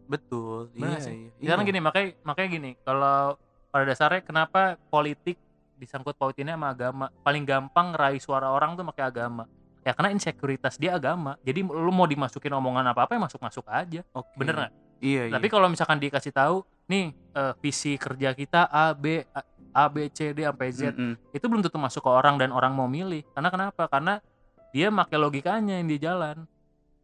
Betul. 0.05 0.69
Iya, 0.75 1.01
sih. 1.01 1.33
iya. 1.33 1.49
sekarang 1.49 1.65
Iya. 1.65 1.71
gini 1.71 1.81
makanya 1.81 2.09
makanya 2.23 2.49
gini 2.51 2.71
kalau 2.79 3.41
pada 3.71 3.85
dasarnya 3.87 4.21
kenapa 4.21 4.61
politik 4.87 5.41
disangkut 5.79 6.15
pautinnya 6.17 6.55
sama 6.55 6.73
agama. 6.73 7.07
Paling 7.23 7.45
gampang 7.45 7.93
ngeraih 7.95 8.23
suara 8.23 8.51
orang 8.51 8.75
tuh 8.79 8.85
pakai 8.89 9.05
agama. 9.11 9.45
Ya 9.85 9.93
karena 9.93 10.17
insekuritas 10.17 10.81
dia 10.81 10.97
agama. 10.97 11.37
Jadi 11.45 11.61
lu 11.61 11.93
mau 11.93 12.09
dimasukin 12.09 12.53
omongan 12.57 12.89
apa 12.91 13.05
apa 13.05 13.13
ya 13.17 13.21
masuk 13.21 13.41
masuk 13.43 13.65
aja. 13.69 14.01
Oke. 14.17 14.33
bener 14.41 14.55
nggak? 14.57 14.73
Iya, 15.05 15.23
iya. 15.29 15.33
tapi 15.37 15.53
kalau 15.53 15.69
misalkan 15.69 16.01
dikasih 16.01 16.33
tahu 16.33 16.65
nih 16.89 17.13
eh, 17.13 17.53
visi 17.61 18.01
kerja 18.01 18.33
kita 18.33 18.73
A 18.73 18.97
B 18.97 19.21
A, 19.21 19.41
A 19.77 19.85
B 19.93 20.09
C 20.09 20.33
D 20.33 20.49
sampai 20.49 20.69
Z 20.73 20.97
Mm-mm. 20.97 21.13
itu 21.35 21.45
belum 21.45 21.61
tentu 21.61 21.77
masuk 21.77 22.01
ke 22.01 22.11
orang 22.11 22.41
dan 22.41 22.49
orang 22.55 22.73
mau 22.73 22.89
milih. 22.89 23.21
Karena 23.37 23.53
kenapa? 23.53 23.85
Karena 23.91 24.25
dia 24.73 24.89
pakai 24.89 25.19
logikanya 25.21 25.77
yang 25.77 25.89
di 25.91 25.99
jalan. 26.01 26.49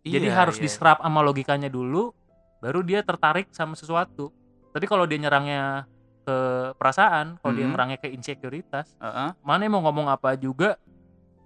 Jadi 0.00 0.32
Iya, 0.32 0.32
harus 0.32 0.56
iya. 0.56 0.64
diserap 0.64 1.04
sama 1.04 1.20
logikanya 1.20 1.68
dulu 1.68 2.16
baru 2.64 2.80
dia 2.80 3.04
tertarik 3.04 3.52
sama 3.52 3.76
sesuatu. 3.76 4.32
Tapi 4.72 4.86
kalau 4.88 5.04
dia 5.04 5.20
nyerangnya 5.20 5.84
ke 6.30 6.36
perasaan 6.78 7.26
kalau 7.38 7.52
dia 7.52 7.66
Mhm. 7.66 7.72
nyerangnya 7.74 7.98
ke 7.98 8.08
insekuritas 8.08 8.94
Heeh. 8.96 9.34
mana 9.42 9.60
yang 9.60 9.74
mau 9.74 9.82
ngomong 9.82 10.06
apa 10.06 10.38
juga 10.38 10.78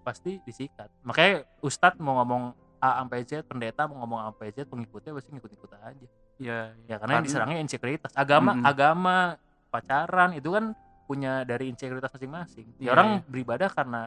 pasti 0.03 0.37
disikat 0.45 0.93
makanya 1.01 1.49
ustadz 1.59 1.97
mau 1.97 2.21
ngomong 2.21 2.53
A 2.77 3.01
sampai 3.01 3.25
Z 3.25 3.49
pendeta 3.49 3.89
mau 3.89 4.05
ngomong 4.05 4.19
A 4.21 4.25
sampai 4.29 4.53
Z 4.53 4.69
pengikutnya 4.69 5.17
pasti 5.17 5.33
ngikut-ngikut 5.33 5.71
aja 5.73 6.07
Iya, 6.35 6.75
ya 6.85 6.97
karena 6.99 7.13
yang 7.17 7.25
diserangnya 7.25 7.59
insekuritas 7.59 8.13
agama 8.13 8.53
Mhm. 8.53 8.65
agama 8.67 9.17
pacaran 9.71 10.37
itu 10.37 10.53
kan 10.53 10.77
punya 11.05 11.45
dari 11.45 11.73
insekuritas 11.73 12.13
masing-masing 12.13 12.69
ya 12.77 12.85
Iya, 12.85 12.91
orang 12.93 13.09
iya. 13.09 13.25
beribadah 13.25 13.71
karena 13.73 14.03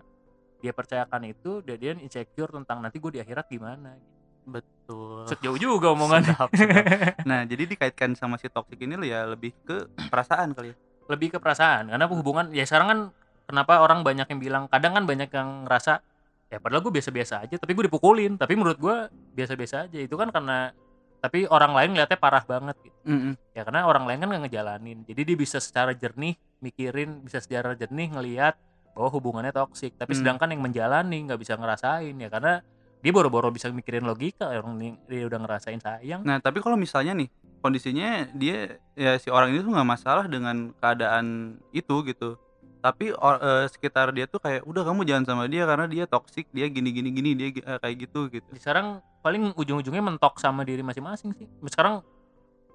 dia 0.57 0.73
percayakan 0.73 1.21
itu 1.25 1.61
dan 1.61 1.77
dia 1.77 1.93
insecure 1.95 2.49
tentang 2.51 2.81
nanti 2.81 2.97
gue 2.97 3.11
di 3.13 3.21
akhirat 3.21 3.45
gimana 3.47 3.97
betul. 4.47 5.27
Set 5.27 5.39
jauh 5.39 5.55
juga 5.55 5.91
omongannya 5.91 6.31
Sedap, 6.31 6.49
sedap. 6.49 6.85
Nah, 7.29 7.43
jadi 7.43 7.67
dikaitkan 7.67 8.15
sama 8.15 8.35
si 8.35 8.47
toxic 8.47 8.79
ini 8.79 8.95
ya 9.03 9.27
lebih 9.27 9.51
ke 9.61 9.85
perasaan 10.07 10.55
kali 10.55 10.71
ya. 10.71 10.75
lebih 11.07 11.27
ke 11.29 11.37
perasaan 11.37 11.87
karena 11.87 12.03
hubungan 12.05 12.51
ya 12.51 12.63
sekarang 12.63 12.87
kan 12.87 12.99
kenapa 13.45 13.79
orang 13.79 14.03
banyak 14.03 14.27
yang 14.27 14.39
bilang 14.39 14.63
kadang 14.67 14.91
kan 14.91 15.03
banyak 15.03 15.27
yang 15.29 15.63
ngerasa 15.63 16.03
ya 16.47 16.59
padahal 16.59 16.79
gue 16.81 16.91
biasa-biasa 16.93 17.43
aja 17.43 17.55
tapi 17.55 17.71
gue 17.71 17.87
dipukulin 17.87 18.35
tapi 18.35 18.55
menurut 18.55 18.75
gue 18.75 18.95
biasa-biasa 19.31 19.87
aja 19.87 19.99
itu 19.99 20.11
kan 20.13 20.31
karena 20.31 20.75
tapi 21.17 21.47
orang 21.47 21.71
lain 21.71 21.89
ngeliatnya 21.95 22.19
parah 22.19 22.43
banget 22.43 22.75
gitu 22.83 22.99
Mm-mm. 23.07 23.33
ya 23.51 23.63
karena 23.63 23.83
orang 23.83 24.03
lain 24.03 24.19
kan 24.19 24.27
nggak 24.29 24.43
ngejalanin 24.47 24.97
jadi 25.03 25.21
dia 25.23 25.37
bisa 25.37 25.57
secara 25.57 25.91
jernih 25.91 26.35
mikirin 26.59 27.23
bisa 27.23 27.39
secara 27.39 27.71
jernih 27.73 28.11
ngelihat 28.11 28.59
bahwa 28.91 29.07
hubungannya 29.07 29.55
toksik 29.55 29.95
tapi 29.95 30.11
Hmm. 30.11 30.19
sedangkan 30.23 30.51
yang 30.51 30.61
menjalani 30.61 31.23
nggak 31.23 31.39
bisa 31.39 31.55
ngerasain 31.55 32.15
ya 32.15 32.27
karena 32.27 32.59
dia 33.07 33.15
boro-boro 33.15 33.47
bisa 33.55 33.71
mikirin 33.71 34.03
logika 34.03 34.51
orang 34.51 34.75
nih- 34.75 34.99
dia 35.07 35.23
udah 35.31 35.39
ngerasain 35.39 35.79
sayang 35.79 36.27
Nah, 36.27 36.43
tapi 36.43 36.59
kalau 36.59 36.75
misalnya 36.75 37.15
nih 37.15 37.31
kondisinya 37.63 38.27
dia 38.35 38.75
ya 38.99 39.15
si 39.15 39.31
orang 39.31 39.55
ini 39.55 39.63
tuh 39.63 39.71
nggak 39.71 39.87
masalah 39.87 40.27
dengan 40.27 40.75
keadaan 40.75 41.55
itu 41.71 42.03
gitu. 42.03 42.35
Tapi 42.83 43.15
or- 43.15 43.39
eh, 43.39 43.65
sekitar 43.71 44.11
dia 44.11 44.27
tuh 44.27 44.43
kayak 44.43 44.67
udah 44.67 44.83
kamu 44.83 45.07
jangan 45.07 45.23
sama 45.23 45.43
dia 45.47 45.63
karena 45.63 45.87
dia 45.87 46.03
toksik, 46.03 46.51
dia 46.51 46.67
gini 46.67 46.91
gini 46.91 47.09
gini, 47.15 47.31
dia 47.31 47.47
eh, 47.55 47.79
kayak 47.79 47.95
gitu 47.95 48.27
gitu. 48.27 48.43
sekarang 48.59 48.99
paling 49.23 49.55
ujung-ujungnya 49.55 50.03
mentok 50.03 50.35
sama 50.43 50.67
diri 50.67 50.83
masing-masing 50.83 51.31
sih 51.35 51.47
sekarang 51.67 52.03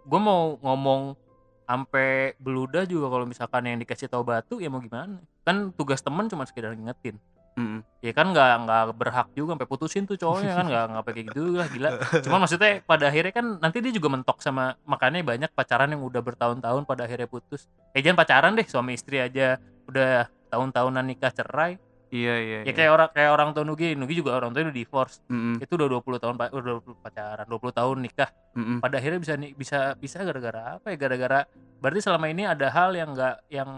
gue 0.05 0.21
mau 0.21 0.59
ngomong 0.61 1.17
sampai 1.65 2.35
beludah 2.37 2.85
juga 2.85 3.09
kalau 3.09 3.25
misalkan 3.25 3.65
yang 3.65 3.79
dikasih 3.81 4.11
tahu 4.11 4.21
batu 4.27 4.61
ya 4.61 4.69
mau 4.69 4.83
gimana 4.83 5.23
kan 5.47 5.73
tugas 5.73 6.03
temen 6.05 6.29
cuma 6.29 6.45
sekedar 6.45 6.75
ngingetin 6.75 7.17
Mm-mm. 7.53 7.81
ya 8.01 8.13
kan 8.17 8.33
nggak 8.33 8.51
nggak 8.65 8.83
berhak 8.97 9.29
juga 9.37 9.55
sampai 9.55 9.69
putusin 9.69 10.09
tuh 10.09 10.17
cowoknya 10.17 10.57
kan 10.57 10.67
nggak 10.73 10.85
nggak 10.89 11.03
kayak 11.05 11.27
gitu 11.29 11.43
lah 11.53 11.69
gila 11.69 11.91
cuman 12.25 12.39
maksudnya 12.49 12.81
pada 12.83 13.05
akhirnya 13.13 13.33
kan 13.37 13.47
nanti 13.61 13.79
dia 13.85 13.93
juga 13.93 14.09
mentok 14.09 14.41
sama 14.41 14.73
makanya 14.89 15.21
banyak 15.21 15.51
pacaran 15.53 15.93
yang 15.93 16.01
udah 16.01 16.25
bertahun-tahun 16.25 16.83
pada 16.89 17.05
akhirnya 17.05 17.29
putus 17.29 17.69
eh 17.93 18.01
jangan 18.01 18.19
pacaran 18.25 18.57
deh 18.57 18.65
suami 18.65 18.97
istri 18.97 19.21
aja 19.21 19.61
udah 19.85 20.33
tahun-tahunan 20.49 21.05
nikah 21.05 21.33
cerai 21.33 21.77
Iya 22.13 22.35
iya. 22.45 22.59
ya 22.69 22.73
kayak 22.77 22.91
orang 22.93 23.09
kayak 23.17 23.31
orang 23.33 23.49
tua 23.57 23.65
Nugi 23.65 23.97
Nugi 23.97 24.21
juga 24.21 24.37
orang 24.37 24.53
tua 24.53 24.69
udah 24.69 24.77
divorce 24.77 25.25
Mm-mm. 25.33 25.65
itu 25.65 25.73
udah 25.81 25.89
20 25.89 26.21
tahun 26.21 26.35
udah 26.37 26.73
20 26.85 27.01
pacaran 27.01 27.47
20 27.49 27.73
tahun 27.73 27.97
nikah 28.05 28.29
Mm-mm. 28.53 28.79
pada 28.85 29.01
akhirnya 29.01 29.21
bisa 29.25 29.35
bisa 29.57 29.79
bisa 29.97 30.21
gara-gara 30.21 30.77
apa 30.77 30.93
ya 30.93 30.97
gara-gara 31.01 31.49
berarti 31.81 32.05
selama 32.05 32.29
ini 32.29 32.45
ada 32.45 32.69
hal 32.69 32.93
yang 32.93 33.17
enggak 33.17 33.41
yang 33.49 33.71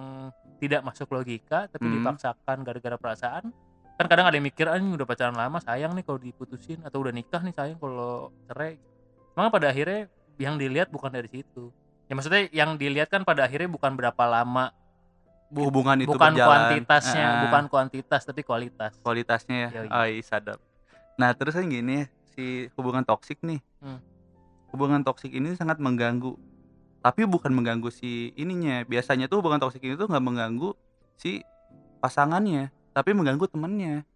tidak 0.64 0.80
masuk 0.82 1.08
logika 1.08 1.66
tapi 1.66 1.84
Hmm. 1.84 2.00
dipaksakan 2.00 2.56
gara-gara 2.60 2.96
perasaan 2.96 3.44
kan 3.94 4.06
kadang 4.06 4.26
ada 4.26 4.34
yang 4.34 4.42
mikir 4.42 4.66
ah 4.66 4.74
ini 4.74 4.90
udah 4.90 5.04
pacaran 5.04 5.32
lama 5.32 5.60
sayang 5.60 5.92
nih 5.92 6.02
kalau 6.02 6.18
diputusin 6.18 6.82
atau 6.82 6.98
udah 6.98 7.10
nikah 7.10 7.38
nih 7.40 7.52
sayang 7.52 7.78
kalau 7.78 8.28
cerai 8.44 8.80
Maka 9.34 9.50
pada 9.50 9.66
akhirnya 9.68 10.06
yang 10.36 10.54
dilihat 10.54 10.88
bukan 10.88 11.10
dari 11.10 11.26
situ 11.26 11.70
ya 12.04 12.12
maksudnya 12.12 12.46
yang 12.50 12.74
dilihat 12.74 13.06
kan 13.06 13.22
pada 13.22 13.44
akhirnya 13.44 13.66
bukan 13.66 13.94
berapa 13.94 14.24
lama 14.24 14.74
Hubungan 15.50 15.94
itu 15.96 16.10
bukan 16.10 16.34
berjalan. 16.34 16.48
kuantitasnya 16.50 17.22
Ah, 17.24 17.40
bukan 17.46 17.64
kuantitas 17.68 18.22
tapi 18.22 18.42
kualitas 18.42 18.98
kualitasnya 18.98 19.70
ya. 19.70 19.70
Yoi. 19.76 19.88
Oh, 19.88 20.06
iya, 20.08 20.22
sadap. 20.24 20.58
Nah, 21.14 21.30
terus 21.30 21.54
kan 21.54 21.62
gini 21.64 22.10
si 22.34 22.66
hubungan 22.74 23.06
toksik 23.06 23.38
nih. 23.40 23.62
Hmm. 23.78 24.02
Hubungan 24.74 25.06
toksik 25.06 25.30
ini 25.30 25.54
sangat 25.54 25.78
mengganggu. 25.78 26.34
Tapi 27.04 27.28
bukan 27.28 27.52
mengganggu 27.52 27.92
si 27.92 28.32
ininya. 28.34 28.80
Biasanya 28.82 29.28
tuh 29.28 29.44
hubungan 29.44 29.60
toksik 29.60 29.84
ini 29.84 29.92
tuh 29.92 30.08
nggak 30.08 30.24
mengganggu 30.24 30.72
si 31.14 31.44
pasangannya, 32.00 32.72
tapi 32.90 33.12
mengganggu 33.12 33.44
temennya. 33.44 34.08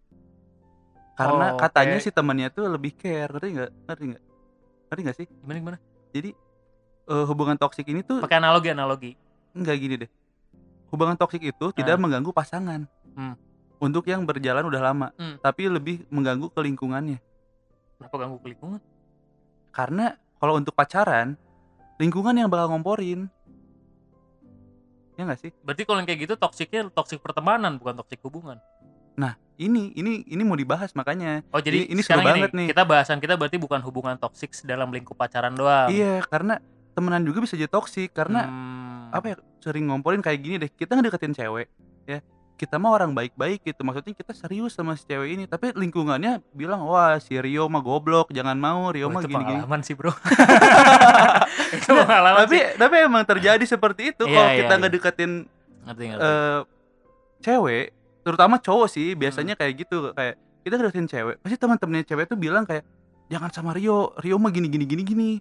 Karena 1.13 1.53
Oh, 1.53 1.59
katanya 1.59 1.99
kayak- 1.99 2.05
si 2.05 2.09
temennya 2.09 2.47
tuh 2.49 2.65
lebih 2.65 2.95
care, 2.95 3.29
ngerti 3.29 3.47
nggak? 3.51 3.71
Ngerti 3.85 4.03
nggak? 4.07 4.23
Ngerti 4.89 5.01
nggak 5.05 5.17
sih? 5.17 5.27
gimana 5.29 5.57
gimana 5.59 5.77
Jadi 6.09 6.29
eh, 7.05 7.25
hubungan 7.25 7.57
toksik 7.57 7.85
ini 7.85 8.01
tuh 8.01 8.21
pakai 8.21 8.37
analogi 8.37 8.69
analogi 8.69 9.11
nggak 9.51 9.77
gini 9.77 9.95
deh. 9.97 10.09
Hubungan 10.89 11.13
toksik 11.13 11.41
itu 11.41 11.65
tidak 11.71 11.97
Ah. 11.97 12.01
mengganggu 12.01 12.29
pasangan. 12.29 12.89
Hmm. 13.13 13.33
Untuk 13.77 14.05
yang 14.05 14.25
berjalan 14.25 14.65
udah 14.65 14.81
lama, 14.83 15.07
Hmm. 15.15 15.37
tapi 15.37 15.69
lebih 15.69 16.05
mengganggu 16.09 16.49
ke 16.49 16.59
lingkungannya. 16.59 17.21
kenapa 17.95 18.15
ganggu 18.17 18.39
ke 18.39 18.47
lingkungan 18.47 18.79
Karena 19.69 20.05
kalau 20.37 20.55
untuk 20.55 20.71
pacaran, 20.71 21.35
lingkungan 21.99 22.33
yang 22.33 22.49
bakal 22.49 22.71
ngomporin. 22.71 23.27
Ya 25.19 25.27
nggak 25.27 25.39
sih? 25.39 25.51
berarti 25.61 25.83
kalau 25.83 25.99
yang 25.99 26.07
kayak 26.07 26.19
gitu 26.23 26.33
toksiknya 26.33 26.87
toksik 26.89 27.19
pertemanan 27.19 27.75
bukan 27.75 27.99
toksik 27.99 28.23
hubungan 28.23 28.55
Nah, 29.19 29.35
ini 29.59 29.91
ini 29.93 30.23
ini 30.23 30.43
mau 30.47 30.55
dibahas 30.55 30.95
makanya. 30.95 31.43
Oh 31.51 31.59
jadi 31.59 31.83
Ini- 31.83 31.91
ini 31.91 31.99
seru 31.99 32.23
banget 32.23 32.55
nih. 32.55 32.71
Kita 32.71 32.87
bahasan 32.87 33.19
kita 33.19 33.35
berarti 33.35 33.59
bukan 33.59 33.83
hubungan 33.83 34.15
toksik 34.15 34.55
dalam 34.63 34.95
lingkup 34.95 35.19
pacaran 35.19 35.51
doang. 35.51 35.91
Iya, 35.91 36.23
karena 36.23 36.63
temenan 36.95 37.27
juga 37.27 37.43
bisa 37.43 37.59
jadi 37.59 37.67
toksik 37.67 38.15
karena 38.15 38.47
Hmm. 38.47 39.11
apa 39.11 39.25
ya 39.27 39.35
sering 39.59 39.91
ngomporin 39.91 40.23
kayak 40.23 40.39
gini 40.39 40.55
deh. 40.55 40.71
Kita 40.71 40.95
ngedeketin 40.95 41.35
cewek, 41.35 41.67
ya. 42.07 42.23
Kita 42.59 42.75
mah 42.75 42.91
orang 42.91 43.15
baik-baik 43.15 43.63
gitu. 43.63 43.81
Maksudnya 43.81 44.11
kita 44.11 44.35
serius 44.35 44.75
sama 44.75 44.91
si 44.93 45.07
cewek 45.07 45.29
ini, 45.31 45.43
tapi 45.45 45.71
lingkungannya 45.71 46.43
bilang, 46.51 46.83
"Wah, 46.83 47.15
si 47.15 47.31
Rio 47.33 47.65
mah 47.65 47.79
goblok, 47.79 48.29
jangan 48.29 48.53
mau. 48.53 48.91
Rio 48.91 49.07
Wah, 49.07 49.15
mah 49.15 49.21
itu 49.21 49.31
gini-gini." 49.31 49.63
pengalaman 49.63 49.79
sih 49.79 49.95
bro. 49.95 50.11
itu 51.75 51.87
pengalaman 51.89 52.39
Tapi 52.43 52.57
sih. 52.57 52.75
tapi 52.75 52.95
emang 52.99 53.23
terjadi 53.23 53.63
seperti 53.63 54.11
itu 54.11 54.23
Iya, 54.23 54.35
kalau 54.35 54.49
iya, 54.49 54.57
kita 54.57 54.73
iya. 54.73 54.81
ngedeketin 54.81 55.31
Ngerti 55.81 56.03
ngerti. 56.05 56.21
eh 56.21 56.59
cewek, 57.39 57.85
terutama 58.21 58.55
cowok 58.59 58.87
sih 58.87 59.15
biasanya 59.15 59.55
Hmm. 59.55 59.61
kayak 59.63 59.73
gitu 59.79 59.97
kayak 60.11 60.35
kita 60.59 60.75
deketin 60.75 61.07
cewek, 61.07 61.35
pasti 61.39 61.55
teman-temannya 61.55 62.03
cewek 62.03 62.25
tuh 62.25 62.35
bilang 62.35 62.67
kayak 62.67 62.83
jangan 63.27 63.47
sama 63.49 63.71
Rio, 63.71 64.11
Rio 64.19 64.35
mah 64.35 64.51
gini 64.51 64.67
gini 64.67 64.83
gini 64.83 65.03
gini. 65.03 65.31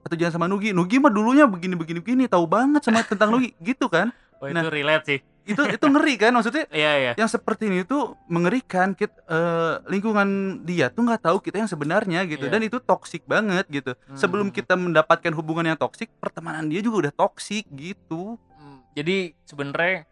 Atau 0.00 0.14
jangan 0.14 0.38
sama 0.38 0.46
Nugi, 0.46 0.70
Nugi 0.70 0.96
mah 0.96 1.10
dulunya 1.10 1.44
begini 1.44 1.74
begini 1.74 1.98
begini, 1.98 2.24
tahu 2.24 2.46
banget 2.46 2.80
sama 2.80 3.02
tentang 3.02 3.34
Nugi, 3.34 3.50
gitu 3.66 3.90
kan? 3.90 4.14
oh 4.38 4.46
itu 4.46 4.54
nah. 4.54 4.70
relate 4.70 5.04
sih. 5.04 5.18
Itu 5.48 5.62
itu 5.64 5.84
ngeri 5.84 6.14
kan 6.14 6.30
maksudnya 6.30 6.68
Iya 6.68 6.92
iya. 6.94 7.12
yang 7.14 7.26
seperti 7.26 7.66
ini 7.66 7.82
tuh 7.82 8.14
mengerikan 8.26 8.92
kit 8.92 9.08
eh, 9.08 9.74
lingkungan 9.86 10.28
dia 10.62 10.88
tuh 10.88 11.02
nggak 11.02 11.22
tahu 11.22 11.40
kita 11.40 11.58
yang 11.58 11.66
sebenarnya 11.66 12.22
gitu 12.24 12.44
Iya. 12.44 12.52
dan 12.52 12.60
itu 12.62 12.78
toksik 12.78 13.24
banget 13.24 13.64
gitu 13.66 13.92
sebelum 14.12 14.48
Hmm. 14.48 14.54
kita 14.54 14.74
mendapatkan 14.74 15.32
hubungan 15.32 15.64
yang 15.66 15.76
toksik 15.76 16.12
pertemanan 16.16 16.66
dia 16.66 16.78
juga 16.78 17.08
udah 17.08 17.14
toksik 17.16 17.64
gitu 17.70 18.36
Hmm, 18.54 18.84
Jadi 18.92 19.16
sebenarnya 19.42 20.04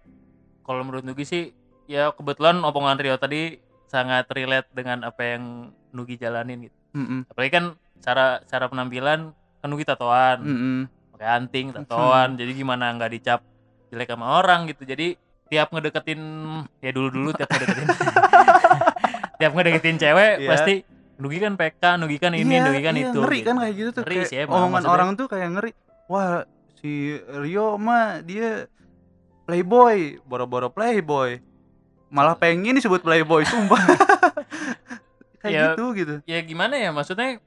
kalau 0.62 0.80
menurut 0.80 1.02
Nugi 1.02 1.22
sih 1.22 1.44
ya 1.84 2.10
kebetulan 2.10 2.58
omongan 2.58 2.96
Rio 2.96 3.16
tadi 3.16 3.58
sangat 3.86 4.26
relate 4.28 4.66
dengan 4.72 5.02
apa 5.02 5.22
yang 5.26 5.42
Nugi 5.90 6.16
jalanin 6.16 6.64
gitu. 6.64 6.76
Mm-mm. 6.92 7.26
Apalagi 7.26 7.52
kan 7.52 7.64
cara 7.98 8.26
cara 8.42 8.66
penampilan 8.66 9.30
kan 9.56 9.66
Nugi 9.66 9.82
tatoan. 9.82 10.38
Mm-mm. 10.40 10.78
pakai 11.10 11.32
anting 11.34 11.66
tatoan 11.72 12.36
jadi 12.36 12.52
gimana 12.52 12.92
nggak 12.92 13.08
dicap 13.10 13.40
jelek 13.88 14.04
sama 14.06 14.36
orang 14.36 14.66
gitu 14.66 14.84
jadi 14.84 15.16
tiap 15.46 15.68
ngedeketin 15.70 16.20
ya 16.78 16.90
dulu 16.90 17.08
dulu 17.08 17.30
tiap 17.32 17.48
ngedeketin 17.48 17.86
tiap 19.38 19.52
ngedeketin 19.52 19.96
cewek 19.96 20.32
Iya. 20.38 20.48
pasti 20.48 20.74
Nugi 21.16 21.40
kan 21.40 21.56
PK, 21.56 21.96
Nugi 21.96 22.20
kan 22.20 22.28
ini, 22.30 22.44
Iya, 22.52 22.68
Nugi 22.68 22.80
kan 22.82 22.92
iya, 22.92 23.08
itu. 23.08 23.18
ngeri 23.18 23.38
gitu. 23.38 23.48
kan 23.48 23.56
kayak 23.56 23.74
gitu 23.74 23.88
tuh 23.90 24.02
Ngeri 24.02 24.14
kayak 24.14 24.28
sih 24.28 24.36
emang, 24.38 24.52
omongan 24.54 24.72
maksudnya. 24.76 24.92
orang 24.92 25.10
tuh 25.14 25.26
kayak 25.26 25.48
ngeri 25.50 25.70
wah 26.06 26.32
si 26.76 26.92
Rio 27.34 27.66
mah 27.76 28.04
dia 28.20 28.68
playboy 29.42 29.96
boro-boro 30.22 30.68
playboy 30.68 31.40
malah 32.08 32.34
pengen 32.34 32.76
disebut 32.76 33.00
playboy 33.00 33.42
sumpah 33.42 33.80
kayak 35.40 35.52
Ya, 35.52 35.64
gitu 35.72 35.84
gitu 35.94 36.14
Ya 36.24 36.38
gimana 36.40 36.74
ya 36.74 36.90
maksudnya 36.90 37.38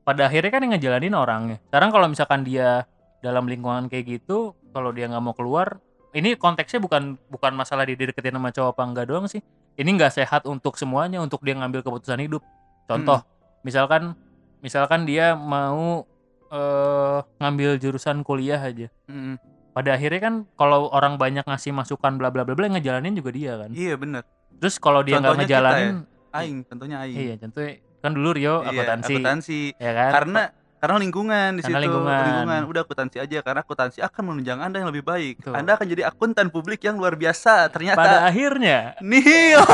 pada 0.00 0.26
akhirnya 0.26 0.50
kan 0.50 0.60
yang 0.60 0.72
ngejalanin 0.72 1.12
orangnya. 1.12 1.56
Sekarang 1.64 1.90
kalau 1.90 2.06
misalkan 2.06 2.40
dia 2.40 2.88
dalam 3.20 3.44
lingkungan 3.44 3.86
kayak 3.86 4.18
gitu, 4.18 4.56
kalau 4.70 4.90
dia 4.90 5.06
nggak 5.06 5.20
mau 5.20 5.36
keluar, 5.36 5.76
ini 6.10 6.34
konteksnya 6.34 6.78
bukan 6.78 7.14
bukan 7.28 7.52
masalah 7.54 7.86
dia 7.86 7.94
dideketin 7.94 8.34
sama 8.34 8.50
cowok 8.50 8.70
apa 8.74 8.82
enggak 8.82 9.06
doang 9.06 9.26
sih. 9.26 9.40
Ini 9.74 9.86
nggak 9.86 10.12
sehat 10.12 10.42
untuk 10.44 10.74
semuanya 10.74 11.18
untuk 11.18 11.40
dia 11.40 11.54
ngambil 11.54 11.80
keputusan 11.80 12.18
hidup. 12.18 12.42
Contoh, 12.84 13.22
misalkan 13.62 14.18
misalkan 14.60 15.06
dia 15.06 15.32
mau 15.32 16.04
eh, 16.50 17.18
ngambil 17.38 17.78
jurusan 17.78 18.20
kuliah 18.20 18.58
aja. 18.58 18.90
Mm-mm. 19.06 19.38
Pada 19.70 19.94
akhirnya 19.94 20.20
kan 20.20 20.34
kalau 20.58 20.90
orang 20.90 21.14
banyak 21.14 21.46
ngasih 21.46 21.70
masukan 21.70 22.18
bla 22.18 22.28
bla 22.28 22.42
bla 22.42 22.58
bla 22.58 22.66
ngejalanin 22.68 23.14
juga 23.14 23.30
dia 23.30 23.54
kan. 23.54 23.70
iya 23.70 23.94
bener 23.94 24.26
Terus 24.58 24.76
kalau 24.76 25.00
dia 25.00 25.16
nggak 25.16 25.30
kita 25.30 25.42
ngejalanin, 25.46 25.96
aing 26.34 26.56
tentunya 26.66 26.96
aing 27.00 27.16
iya 27.16 27.34
contohnya 27.38 27.78
kan 28.02 28.10
dulu 28.12 28.28
Rio 28.34 28.54
Iya, 28.60 28.68
akuntansi, 28.74 29.14
akuntansi. 29.14 29.60
ya 29.78 29.92
kan? 29.94 30.10
karena 30.10 30.42
karena 30.80 30.96
lingkungan 30.96 31.48
di 31.54 31.62
Karena 31.62 31.76
situ 31.76 31.84
lingkungan. 31.92 32.60
udah 32.64 32.82
akuntansi 32.88 33.16
aja 33.20 33.38
karena 33.44 33.60
akuntansi 33.60 33.98
akan 34.00 34.22
menunjang 34.32 34.58
anda 34.64 34.80
yang 34.80 34.88
lebih 34.88 35.04
baik. 35.04 35.44
Betul. 35.44 35.52
anda 35.52 35.76
akan 35.76 35.86
jadi 35.92 36.02
akuntan 36.08 36.48
publik 36.48 36.80
yang 36.80 36.96
luar 36.96 37.20
biasa. 37.20 37.68
Pada 37.68 37.72
ternyata 37.72 38.24
akhirnya. 38.24 38.96
Nihil. 39.04 39.60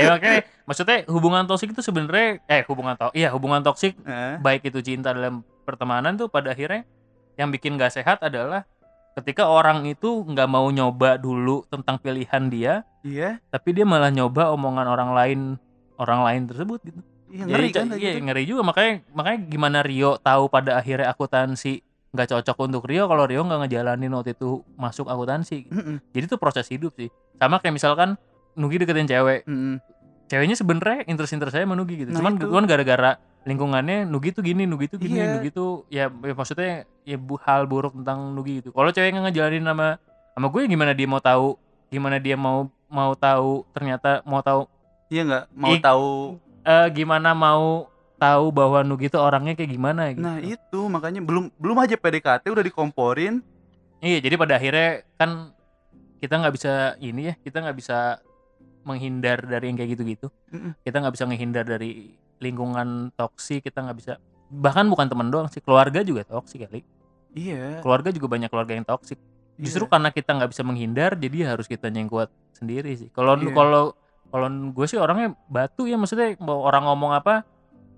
Eh 0.00 0.08
makanya 0.08 0.48
maksudnya 0.64 1.04
hubungan 1.12 1.44
toksik 1.44 1.76
itu 1.76 1.84
sebenarnya 1.84 2.40
eh 2.48 2.64
hubungan 2.72 2.96
to 2.96 3.12
iya 3.12 3.28
hubungan 3.36 3.60
toksik 3.60 4.00
Eh, 4.00 4.40
baik 4.40 4.64
itu 4.64 4.80
cinta 4.80 5.12
dalam 5.12 5.44
pertemanan 5.68 6.16
tuh 6.16 6.32
pada 6.32 6.56
akhirnya 6.56 6.88
yang 7.36 7.52
bikin 7.52 7.76
gak 7.76 7.92
sehat 7.92 8.24
adalah 8.24 8.64
ketika 9.12 9.44
orang 9.44 9.84
itu 9.84 10.24
nggak 10.24 10.48
mau 10.48 10.64
nyoba 10.70 11.20
dulu 11.20 11.66
tentang 11.68 11.98
pilihan 11.98 12.48
dia 12.48 12.74
iya. 13.02 13.42
tapi 13.50 13.74
dia 13.74 13.82
malah 13.82 14.14
nyoba 14.14 14.54
omongan 14.54 14.86
orang 14.86 15.10
lain 15.12 15.40
orang 15.98 16.22
lain 16.22 16.42
tersebut 16.46 16.78
gitu 16.86 17.00
iya 17.28 17.44
Jadi, 17.44 17.50
ngeri 17.50 17.68
kan 17.70 17.86
kayak 17.88 17.98
iya 17.98 18.10
gitu. 18.10 18.24
ngeri 18.24 18.42
juga 18.44 18.62
makanya 18.62 18.92
makanya 19.10 19.38
gimana 19.46 19.78
Rio 19.80 20.16
tahu 20.18 20.48
pada 20.48 20.76
akhirnya 20.76 21.08
akuntansi 21.08 21.80
nggak 22.08 22.28
cocok 22.30 22.56
untuk 22.64 22.82
Rio 22.84 23.04
kalau 23.04 23.24
Rio 23.24 23.42
nggak 23.42 23.60
ngejalanin 23.62 24.08
waktu 24.10 24.32
itu 24.32 24.64
masuk 24.74 25.06
akuntansi 25.06 25.56
gitu. 25.62 25.74
Mm-mm, 25.74 25.96
jadi 26.10 26.24
itu 26.24 26.36
proses 26.36 26.64
hidup 26.66 26.92
sih 26.94 27.08
sama 27.36 27.58
kayak 27.58 27.74
misalkan 27.74 28.16
Nugi 28.54 28.76
deketin 28.76 29.04
cewek 29.04 29.44
mm-mm. 29.44 29.76
ceweknya 30.26 30.54
sebenarnya 30.54 31.04
interest-interest 31.04 31.52
saya 31.52 31.62
sama 31.62 31.72
Nugi 31.72 31.94
gitu. 31.98 32.10
Nah, 32.10 32.18
Cuman 32.18 32.32
itu. 32.34 32.44
cuman 32.44 32.64
gara-gara 32.64 33.10
lingkungannya 33.44 34.04
Nugi 34.04 34.28
tuh 34.30 34.42
gini, 34.42 34.64
Nugi 34.64 34.84
tuh 34.86 34.98
gini, 34.98 35.16
Iya. 35.16 35.36
Nugi 35.36 35.48
tuh 35.48 35.88
ya, 35.88 36.04
ya 36.08 36.34
maksudnya 36.34 36.72
ya 37.02 37.16
bu, 37.16 37.38
hal 37.38 37.64
buruk 37.64 37.94
tentang 37.94 38.32
Nugi 38.32 38.60
gitu. 38.60 38.68
Kalau 38.70 38.90
cewek 38.90 39.08
yang 39.08 39.24
ngejalanin 39.24 39.62
sama 39.62 39.96
sama 40.32 40.46
gue 40.48 40.66
gimana 40.66 40.92
dia 40.92 41.06
mau 41.06 41.18
tahu 41.18 41.56
gimana 41.88 42.16
dia 42.18 42.34
mau 42.34 42.66
mau 42.86 43.12
tahu 43.14 43.64
ternyata 43.70 44.20
mau 44.22 44.40
tahu 44.40 44.68
Iya 45.08 45.22
nggak 45.24 45.44
mau 45.50 45.72
Ik- 45.72 45.80
tahu. 45.80 46.08
Eh, 46.68 46.88
gimana 46.92 47.32
mau 47.32 47.88
tahu 48.18 48.50
bahwa 48.52 48.82
Nugi 48.84 49.08
tuh 49.08 49.22
orangnya 49.22 49.54
kayak 49.56 49.70
gimana 49.72 50.10
gitu. 50.12 50.20
Nah 50.20 50.36
itu 50.42 50.80
makanya 50.90 51.22
belum 51.22 51.54
belum 51.56 51.76
aja 51.80 51.96
PDKT 51.96 52.50
udah 52.50 52.64
dikomporin. 52.66 53.40
Iya, 53.98 54.18
jadi 54.22 54.34
pada 54.36 54.58
akhirnya 54.58 55.02
kan 55.16 55.54
kita 56.18 56.34
nggak 56.38 56.54
bisa 56.54 56.72
ini 56.98 57.30
ya, 57.30 57.34
kita 57.40 57.62
nggak 57.62 57.78
bisa 57.78 58.18
menghindar 58.82 59.42
dari 59.42 59.70
yang 59.70 59.76
kayak 59.78 59.90
gitu-gitu. 59.98 60.28
Mm-mm. 60.50 60.74
Kita 60.82 60.96
nggak 61.02 61.14
bisa 61.14 61.24
menghindar 61.26 61.64
dari 61.66 62.14
lingkungan 62.38 63.10
toksik, 63.14 63.66
kita 63.66 63.82
nggak 63.82 63.98
bisa 63.98 64.12
bahkan 64.48 64.86
bukan 64.88 65.06
teman 65.10 65.28
doang 65.28 65.46
sih, 65.50 65.60
keluarga 65.62 66.02
juga 66.02 66.26
toksik 66.26 66.66
kali. 66.66 66.82
Iya. 67.34 67.82
Keluarga 67.84 68.10
juga 68.10 68.26
banyak 68.30 68.48
keluarga 68.50 68.72
yang 68.74 68.86
toksik. 68.86 69.18
Justru 69.58 69.84
Iya. 69.86 69.90
karena 69.90 70.08
kita 70.14 70.30
nggak 70.38 70.50
bisa 70.54 70.62
menghindar, 70.62 71.10
jadi 71.18 71.54
harus 71.54 71.66
kita 71.66 71.90
yang 71.90 72.06
kuat 72.06 72.30
sendiri 72.54 72.94
sih. 72.94 73.10
Kalau 73.10 73.34
Iya. 73.36 73.50
kalau 73.54 73.84
kalau 74.28 74.46
gue 74.48 74.86
sih 74.86 75.00
orangnya 75.00 75.32
batu 75.48 75.88
ya, 75.88 75.96
maksudnya 75.96 76.36
mau 76.40 76.64
orang 76.64 76.84
ngomong 76.84 77.12
apa 77.16 77.48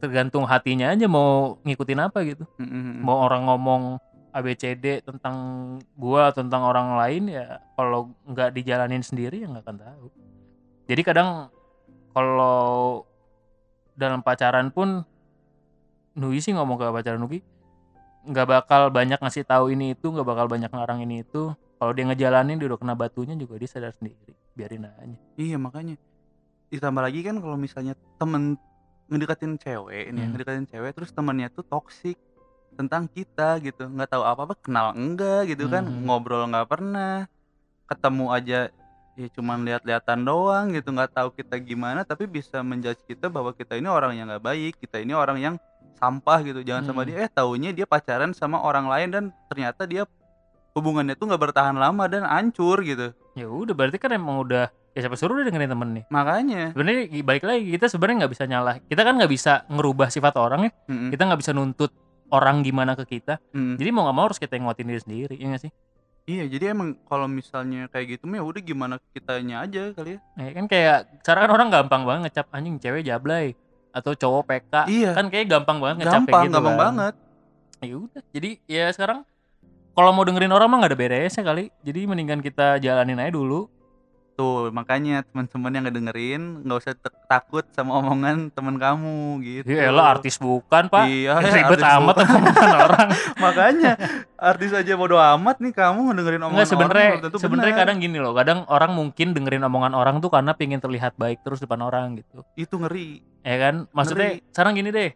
tergantung 0.00 0.48
hatinya 0.48 0.88
aja 0.88 1.04
mau 1.04 1.60
ngikutin 1.62 2.00
apa 2.00 2.24
gitu. 2.24 2.48
Mm-mm. 2.56 3.04
mau 3.04 3.20
orang 3.20 3.44
ngomong 3.44 3.82
ABCD 4.30 5.02
tentang 5.02 5.36
gua 5.98 6.30
tentang 6.30 6.62
orang 6.62 6.94
lain 6.96 7.34
ya 7.34 7.58
kalau 7.74 8.14
nggak 8.24 8.54
dijalanin 8.54 9.02
sendiri 9.02 9.42
ya 9.42 9.46
nggak 9.50 9.64
akan 9.66 9.78
tahu. 9.82 10.06
Jadi 10.86 11.02
kadang 11.02 11.28
kalau 12.14 13.04
dalam 13.94 14.24
pacaran 14.24 14.72
pun 14.72 15.04
Nugi 16.10 16.42
sih 16.42 16.52
ngomong 16.54 16.78
ke 16.78 16.86
pacaran 16.90 17.20
Nugi 17.22 17.42
nggak 18.20 18.46
bakal 18.46 18.82
banyak 18.92 19.18
ngasih 19.18 19.46
tahu 19.46 19.72
ini 19.72 19.98
itu 19.98 20.06
nggak 20.10 20.26
bakal 20.26 20.46
banyak 20.46 20.70
ngarang 20.70 21.02
ini 21.02 21.26
itu. 21.26 21.52
Kalau 21.80 21.92
dia 21.96 22.04
ngejalanin 22.06 22.60
dia 22.60 22.68
udah 22.68 22.78
kena 22.78 22.94
batunya 22.94 23.34
juga 23.34 23.56
dia 23.58 23.68
sadar 23.68 23.92
sendiri. 23.96 24.36
Biarin 24.54 24.86
aja. 24.86 25.18
Iya 25.36 25.56
makanya 25.56 25.96
ditambah 26.70 27.02
lagi 27.02 27.20
kan 27.22 27.36
kalau 27.38 27.54
misalnya 27.54 27.94
temen 28.16 28.54
ngedekatin 29.10 29.58
cewek 29.58 30.10
ini 30.10 30.22
ya, 30.22 30.26
Hmm. 30.26 30.32
ngedekatin 30.32 30.66
cewek 30.66 30.90
terus 30.94 31.10
temennya 31.10 31.50
tuh 31.50 31.66
toksik 31.66 32.14
tentang 32.78 33.10
kita 33.10 33.58
gitu 33.58 33.90
nggak 33.90 34.08
tahu 34.08 34.22
apa 34.22 34.46
apa 34.46 34.54
kenal 34.56 34.94
enggak 34.94 35.50
gitu 35.50 35.66
kan 35.66 35.82
Mhm. 35.84 36.06
ngobrol 36.06 36.46
nggak 36.46 36.68
pernah 36.70 37.26
ketemu 37.84 38.26
aja 38.30 38.60
ya 39.18 39.28
cuman 39.34 39.66
lihat-lihatan 39.66 40.22
doang 40.22 40.70
gitu 40.70 40.94
nggak 40.94 41.10
tahu 41.12 41.34
kita 41.34 41.58
gimana 41.58 42.06
tapi 42.06 42.24
bisa 42.24 42.62
menjudge 42.62 43.02
kita 43.04 43.26
bahwa 43.26 43.50
kita 43.50 43.74
ini 43.74 43.90
orang 43.90 44.14
yang 44.14 44.30
nggak 44.30 44.40
baik 44.40 44.72
kita 44.78 45.02
ini 45.02 45.12
orang 45.12 45.42
yang 45.42 45.54
sampah 45.98 46.40
gitu 46.40 46.62
jangan 46.62 46.86
sama 46.86 47.02
Hmm. 47.02 47.08
dia 47.12 47.16
eh 47.26 47.28
taunya 47.28 47.70
dia 47.74 47.84
pacaran 47.84 48.30
sama 48.32 48.62
orang 48.62 48.86
lain 48.86 49.08
dan 49.10 49.24
ternyata 49.50 49.84
dia 49.84 50.06
hubungannya 50.72 51.14
tuh 51.14 51.26
nggak 51.26 51.42
bertahan 51.42 51.74
lama 51.74 52.04
dan 52.06 52.22
hancur 52.22 52.80
gitu 52.80 53.10
ya 53.32 53.46
udah 53.46 53.72
berarti 53.72 53.96
kan 53.96 54.10
emang 54.10 54.40
udah 54.40 54.66
ya 54.90 55.00
siapa 55.00 55.14
suruh 55.14 55.36
dia 55.36 55.46
dengerin 55.46 55.70
temen 55.70 55.88
nih 55.92 56.04
makanya 56.08 56.62
sebenarnya 56.70 57.02
balik 57.22 57.44
lagi 57.44 57.62
kita 57.70 57.86
sebenarnya 57.86 58.16
nggak 58.20 58.32
bisa 58.32 58.44
nyalah 58.44 58.74
kita 58.82 59.00
kan 59.00 59.14
nggak 59.14 59.30
bisa 59.30 59.52
ngerubah 59.66 60.08
sifat 60.08 60.34
orang 60.34 60.60
ya 60.62 60.70
Mm-mm. 60.86 61.10
kita 61.10 61.22
nggak 61.24 61.40
bisa 61.40 61.50
nuntut 61.50 61.90
orang 62.28 62.60
gimana 62.60 62.94
ke 62.94 63.04
kita 63.08 63.38
Mm. 63.50 63.74
jadi 63.76 63.90
mau 63.90 64.02
nggak 64.04 64.16
mau 64.16 64.24
harus 64.24 64.38
kita 64.38 64.54
nguatin 64.56 64.86
diri 64.86 65.00
sendiri 65.00 65.34
ya 65.34 65.46
nggak 65.46 65.64
sih 65.64 65.72
Iya, 66.20 66.46
jadi 66.48 66.64
emang 66.70 66.94
kalau 67.04 67.26
misalnya 67.26 67.88
kayak 67.88 68.06
gitu 68.12 68.30
mah 68.30 68.38
ya 68.38 68.44
udah 68.44 68.62
gimana 68.62 68.94
kitanya 69.10 69.66
aja 69.66 69.90
kali 69.90 70.14
ya. 70.14 70.18
ya 70.38 70.50
kan 70.52 70.64
kayak 70.64 70.98
sekarang 71.18 71.42
kan 71.42 71.50
orang 71.50 71.68
gampang 71.72 72.02
banget 72.04 72.20
ngecap 72.28 72.46
anjing 72.52 72.76
cewek 72.76 73.02
jablay 73.02 73.46
atau 73.90 74.12
cowok 74.14 74.42
PK 74.46 74.74
Iya. 74.86 75.10
kan 75.10 75.26
kayak 75.26 75.46
gampang 75.48 75.78
banget 75.80 75.96
ngecap 75.98 76.14
Gampang, 76.14 76.30
kayak 76.30 76.44
gitu 76.44 76.54
gampang 76.54 76.70
kan. 76.70 76.82
banget. 76.84 77.14
ya 77.80 77.94
udah 77.96 78.22
jadi 78.30 78.50
ya 78.68 78.84
sekarang 78.92 79.18
kalau 80.00 80.16
mau 80.16 80.24
dengerin 80.24 80.48
orang 80.48 80.72
mah 80.72 80.76
nggak 80.80 80.92
ada 80.96 80.98
beresnya 80.98 81.44
kali 81.44 81.68
jadi 81.84 82.08
mendingan 82.08 82.40
kita 82.40 82.80
jalanin 82.80 83.20
aja 83.20 83.36
dulu 83.36 83.68
Tuh, 84.40 84.72
makanya 84.72 85.20
teman-teman 85.20 85.68
yang 85.68 85.84
ngedengerin 85.84 86.64
nggak 86.64 86.78
usah 86.80 86.96
takut 87.28 87.60
sama 87.76 88.00
omongan 88.00 88.48
teman 88.48 88.80
kamu 88.80 89.36
gitu. 89.44 89.68
ya 89.68 89.92
elah 89.92 90.16
artis 90.16 90.40
bukan 90.40 90.88
pak 90.88 91.04
Iya, 91.12 91.36
ribet 91.44 91.76
artis 91.76 91.84
amat 92.00 92.14
omongan 92.24 92.70
orang 92.72 93.08
makanya 93.44 93.92
artis 94.40 94.72
aja 94.72 94.96
bodo 94.96 95.20
amat 95.20 95.60
nih 95.60 95.76
kamu 95.76 96.00
ngedengerin 96.08 96.40
omongan 96.40 96.56
Enggak 96.56 96.70
sebenarnya 96.72 97.08
orang 97.20 97.36
sebenarnya 97.36 97.74
benar. 97.76 97.84
kadang 97.84 97.96
gini 98.00 98.16
loh 98.16 98.32
kadang 98.32 98.58
orang 98.72 98.90
mungkin 98.96 99.36
dengerin 99.36 99.60
omongan 99.68 99.92
orang 99.92 100.16
tuh 100.24 100.32
karena 100.32 100.56
pengen 100.56 100.80
terlihat 100.80 101.20
baik 101.20 101.44
terus 101.44 101.60
depan 101.60 101.84
orang 101.84 102.16
gitu 102.16 102.40
itu 102.56 102.74
ngeri. 102.80 103.20
ya 103.44 103.56
kan 103.60 103.74
maksudnya 103.92 104.40
Ngeri. 104.40 104.48
sekarang 104.56 104.72
gini 104.72 104.88
deh 104.88 105.10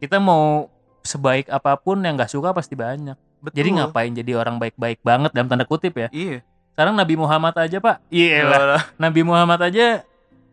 kita 0.00 0.16
mau 0.16 0.72
sebaik 1.04 1.52
apa 1.52 1.76
pun 1.76 2.00
yang 2.00 2.16
nggak 2.16 2.32
suka 2.32 2.56
pasti 2.56 2.72
banyak 2.72 3.20
Betul. 3.44 3.54
jadi 3.54 3.68
ngapain 3.74 4.12
jadi 4.12 4.32
orang 4.34 4.56
baik-baik 4.56 4.98
banget 5.00 5.30
dalam 5.30 5.46
tanda 5.46 5.62
kutip 5.62 5.92
ya 5.94 6.08
Iya. 6.08 6.40
sekarang 6.72 6.94
Nabi 6.94 7.14
Muhammad 7.14 7.54
aja 7.54 7.76
pak 7.78 8.00
iya 8.08 8.40
lah 8.42 8.80
Nabi 8.96 9.20
Muhammad 9.20 9.60
aja 9.62 10.00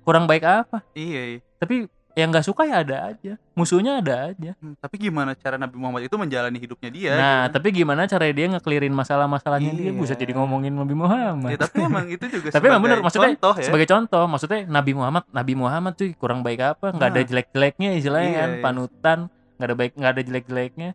kurang 0.01 0.25
baik 0.25 0.43
apa 0.43 0.83
iya. 0.91 1.21
iya. 1.31 1.39
tapi 1.55 1.87
yang 2.11 2.27
nggak 2.27 2.43
suka 2.43 2.67
ya 2.67 2.83
ada 2.83 3.07
aja 3.07 3.39
musuhnya 3.55 3.97
ada 3.97 4.27
aja 4.27 4.51
Hmm, 4.53 4.75
Tapi 4.75 4.99
gimana 4.99 5.31
cara 5.33 5.55
Nabi 5.55 5.79
Muhammad 5.79 6.03
itu 6.03 6.15
menjalani 6.15 6.59
hidupnya 6.59 6.89
dia? 6.91 7.11
nah 7.13 7.39
gitu. 7.41 7.55
tapi 7.55 7.67
gimana 7.71 8.03
cara 8.03 8.27
dia 8.27 8.51
ngeklirin 8.51 8.91
masalah-masalahnya 8.91 9.71
dia 9.71 9.89
Iya. 9.89 9.95
bisa 9.95 10.13
jadi 10.13 10.35
ngomongin 10.35 10.75
Nabi 10.75 10.91
Muhammad 10.91 11.49
Ya, 11.49 11.57
tapi 11.57 11.79
emang 11.79 12.05
itu 12.05 12.25
juga 12.29 12.51
Tapi 12.59 12.65
emang 12.67 12.83
bener, 12.83 12.99
maksudnya 12.99 13.31
contoh 13.31 13.55
ya. 13.55 13.63
sebagai 13.63 13.87
contoh 13.87 14.23
maksudnya 14.27 14.59
Nabi 14.67 14.91
Muhammad 14.91 15.23
Nabi 15.29 15.53
Muhammad 15.55 15.93
tuh 15.95 16.11
kurang 16.13 16.43
baik 16.43 16.59
apa 16.67 16.91
nggak 16.91 17.09
ada 17.09 17.15
Nah. 17.15 17.25
jelek-jeleknya 17.25 17.89
istilahnya 17.95 18.27
Iya, 18.27 18.37
kan 18.37 18.49
iya. 18.49 18.59
panutan 18.61 19.19
nggak 19.55 19.67
ada 19.67 19.75
baik 19.77 19.91
nggak 19.95 20.11
ada 20.11 20.21
jelek-jeleknya 20.21 20.89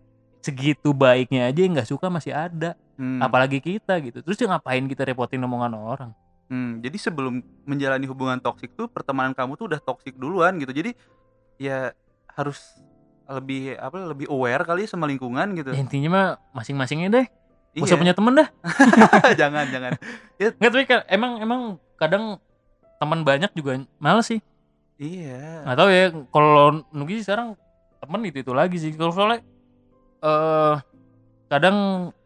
segitu 0.46 0.90
baiknya 0.90 1.46
aja 1.46 1.58
yang 1.58 1.74
nggak 1.74 1.86
suka 1.86 2.06
masih 2.06 2.30
ada 2.30 2.78
Hmm. 2.94 3.20
apalagi 3.20 3.58
kita 3.58 4.00
gitu 4.00 4.18
terus 4.20 4.34
dia 4.34 4.46
ngapain 4.46 4.80
kita 4.82 5.04
repotin 5.04 5.42
omongan 5.42 5.74
orang 5.74 6.10
Hmm, 6.46 6.78
jadi 6.78 6.94
sebelum 6.96 7.34
menjalani 7.66 8.06
hubungan 8.06 8.38
toksik 8.38 8.70
tuh 8.72 8.86
pertemanan 8.86 9.34
kamu 9.34 9.58
tuh 9.58 9.66
udah 9.66 9.82
toksik 9.82 10.14
duluan 10.14 10.54
gitu. 10.56 10.70
Jadi 10.70 10.94
ya 11.58 11.90
harus 12.28 12.62
lebih 13.26 13.74
apa 13.74 14.06
lebih 14.06 14.30
aware 14.30 14.62
kali 14.62 14.86
sama 14.86 15.04
lingkungan 15.04 15.42
gitu. 15.52 15.74
ya, 15.74 15.76
intinya 15.76 16.08
mah 16.08 16.26
masing-masingnya 16.54 17.10
deh 17.10 17.26
Iya. 17.74 17.82
usah 17.82 17.98
punya 17.98 18.14
temen 18.14 18.38
dah 18.38 18.46
jangan 19.42 19.66
jangan. 19.66 19.98
nggak 20.38 20.70
tapi 20.70 20.84
ka- 20.86 21.06
emang 21.10 21.42
emang 21.42 21.60
kadang 21.96 22.38
teman 22.96 23.20
banyak 23.20 23.50
juga 23.50 23.82
males 23.98 24.24
sih 24.24 24.38
Iya. 24.96 25.66
nggak 25.66 25.76
tahu 25.76 25.88
ya 25.90 26.04
kalau 26.30 26.54
Nugi 26.94 27.20
sekarang 27.20 27.58
temen 27.98 28.22
itu 28.22 28.38
itu 28.38 28.52
lagi 28.54 28.78
sih 28.78 28.94
kalau 28.94 29.10
soalnya 29.10 29.42
eh 30.20 30.74
kadang 31.46 31.76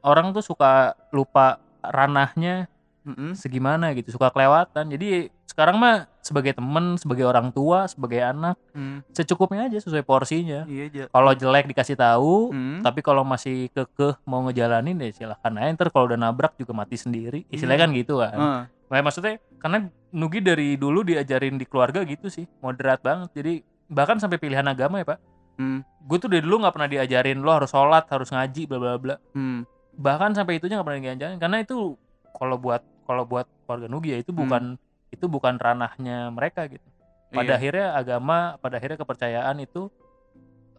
orang 0.01 0.33
tuh 0.33 0.41
suka 0.41 0.93
lupa 1.11 1.61
ranahnya 1.81 2.67
Mm-mm. 3.01 3.33
segimana 3.33 3.93
gitu 3.93 4.13
suka 4.13 4.29
kelewatan. 4.29 4.93
Jadi 4.93 5.29
sekarang 5.49 5.77
mah 5.77 6.07
sebagai 6.21 6.53
temen 6.55 6.95
sebagai 6.95 7.27
orang 7.27 7.51
tua 7.51 7.89
sebagai 7.89 8.23
anak 8.23 8.55
Hmm, 8.71 9.03
secukupnya 9.11 9.67
aja 9.67 9.83
sesuai 9.83 10.05
porsinya. 10.05 10.63
Iya 10.65 11.11
kalau 11.11 11.33
jelek 11.35 11.67
dikasih 11.67 11.97
tahu 11.99 12.55
Hmm. 12.55 12.79
tapi 12.81 13.01
kalau 13.01 13.27
masih 13.27 13.67
kekeh 13.73 14.15
mau 14.25 14.45
ngejalanin 14.47 15.01
ya 15.01 15.11
silahkan 15.11 15.53
aja. 15.59 15.75
Ntar 15.75 15.89
kalau 15.91 16.07
udah 16.07 16.21
nabrak 16.21 16.55
juga 16.55 16.71
mati 16.73 16.95
sendiri. 16.95 17.45
Istilahnya 17.51 17.77
Iya. 17.77 17.85
kan 17.89 17.99
gitu 17.99 18.15
kan. 18.21 18.37
Heeh. 18.37 18.63
Nah, 18.91 19.03
maksudnya 19.03 19.39
karena 19.59 19.79
Nugi 20.11 20.43
dari 20.43 20.75
dulu 20.75 21.07
diajarin 21.07 21.55
di 21.55 21.63
keluarga 21.63 22.03
gitu 22.03 22.27
sih 22.27 22.43
moderat 22.59 22.99
banget. 23.01 23.31
Jadi 23.35 23.55
bahkan 23.87 24.19
sampai 24.19 24.39
pilihan 24.39 24.67
agama 24.67 24.99
ya 24.99 25.07
pak 25.07 25.19
Hmm. 25.61 25.85
gue 26.01 26.17
tuh 26.17 26.27
dari 26.27 26.41
dulu 26.41 26.65
nggak 26.65 26.73
pernah 26.73 26.89
diajarin 26.89 27.39
lo 27.39 27.53
harus 27.53 27.69
sholat 27.69 28.09
harus 28.09 28.33
ngaji 28.33 28.63
bla 28.65 28.79
bla 28.79 28.97
bla 28.97 29.17
Hmm. 29.31 29.69
bahkan 29.93 30.33
sampai 30.33 30.57
itunya 30.57 30.81
nggak 30.81 30.89
pernah 30.89 31.03
diajarin 31.05 31.37
karena 31.37 31.61
itu 31.61 32.01
kalau 32.33 32.57
buat 32.57 32.81
kalau 33.05 33.29
buat 33.29 33.45
keluarga 33.63 33.87
Nugi 33.87 34.11
ya 34.11 34.19
itu 34.19 34.33
Hmm. 34.33 34.41
bukan 34.41 34.63
itu 35.11 35.27
bukan 35.27 35.55
ranahnya 35.55 36.31
mereka 36.31 36.65
gitu 36.65 36.87
pada 37.29 37.45
Iya. 37.47 37.57
akhirnya 37.57 37.87
agama 37.93 38.39
pada 38.57 38.81
akhirnya 38.81 38.97
kepercayaan 38.97 39.57
itu 39.61 39.93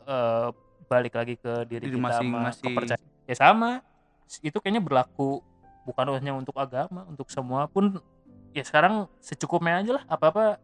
eh, 0.04 0.48
balik 0.88 1.14
lagi 1.14 1.36
ke 1.36 1.64
diri 1.64 1.88
Diri 1.88 1.96
kita 1.96 2.10
sama 2.12 2.42
masing-masing. 2.50 2.66
kepercayaan 2.68 3.08
ya 3.24 3.36
sama 3.38 3.70
itu 4.40 4.58
kayaknya 4.58 4.82
berlaku 4.82 5.40
bukan 5.82 6.06
hanya 6.12 6.34
untuk 6.34 6.56
agama 6.56 7.06
untuk 7.06 7.28
semua 7.28 7.66
pun 7.66 8.00
ya 8.52 8.62
sekarang 8.62 9.06
secukupnya 9.20 9.78
aja 9.78 9.92
lah 9.96 10.04
apa 10.06 10.60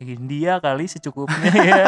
India 0.00 0.58
kali 0.58 0.84
secukupnya 0.84 1.52
ya 1.72 1.84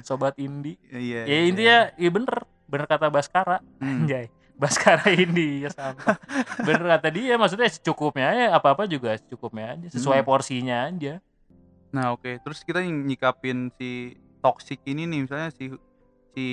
sobat 0.00 0.36
Indi 0.36 0.78
Iya. 0.88 1.24
ya 1.24 1.28
iya. 1.28 1.40
intinya 1.44 1.78
ya 1.94 2.08
bener 2.08 2.36
bener 2.64 2.86
kata 2.86 3.08
Baskara 3.08 3.58
Hmm. 3.78 4.04
Anjay 4.04 4.26
Baskara 4.54 5.06
India 5.08 5.68
sampah 5.68 6.18
bener 6.60 6.84
kata 6.90 7.08
dia 7.08 7.34
maksudnya 7.34 7.66
secukupnya 7.66 8.28
ya 8.30 8.46
apa 8.52 8.72
apa 8.72 8.84
juga 8.84 9.14
secukupnya 9.14 9.74
aja 9.74 9.86
sesuai 9.90 10.20
Hmm. 10.20 10.28
porsinya 10.28 10.76
aja 10.86 11.18
Nah 11.88 12.12
oke, 12.12 12.36
terus 12.38 12.60
kita 12.60 12.84
nyikapin 12.84 13.72
si 13.72 14.12
toxic 14.38 14.76
ini 14.84 15.08
nih, 15.08 15.24
misalnya 15.24 15.48
si 15.48 15.72
si 16.30 16.46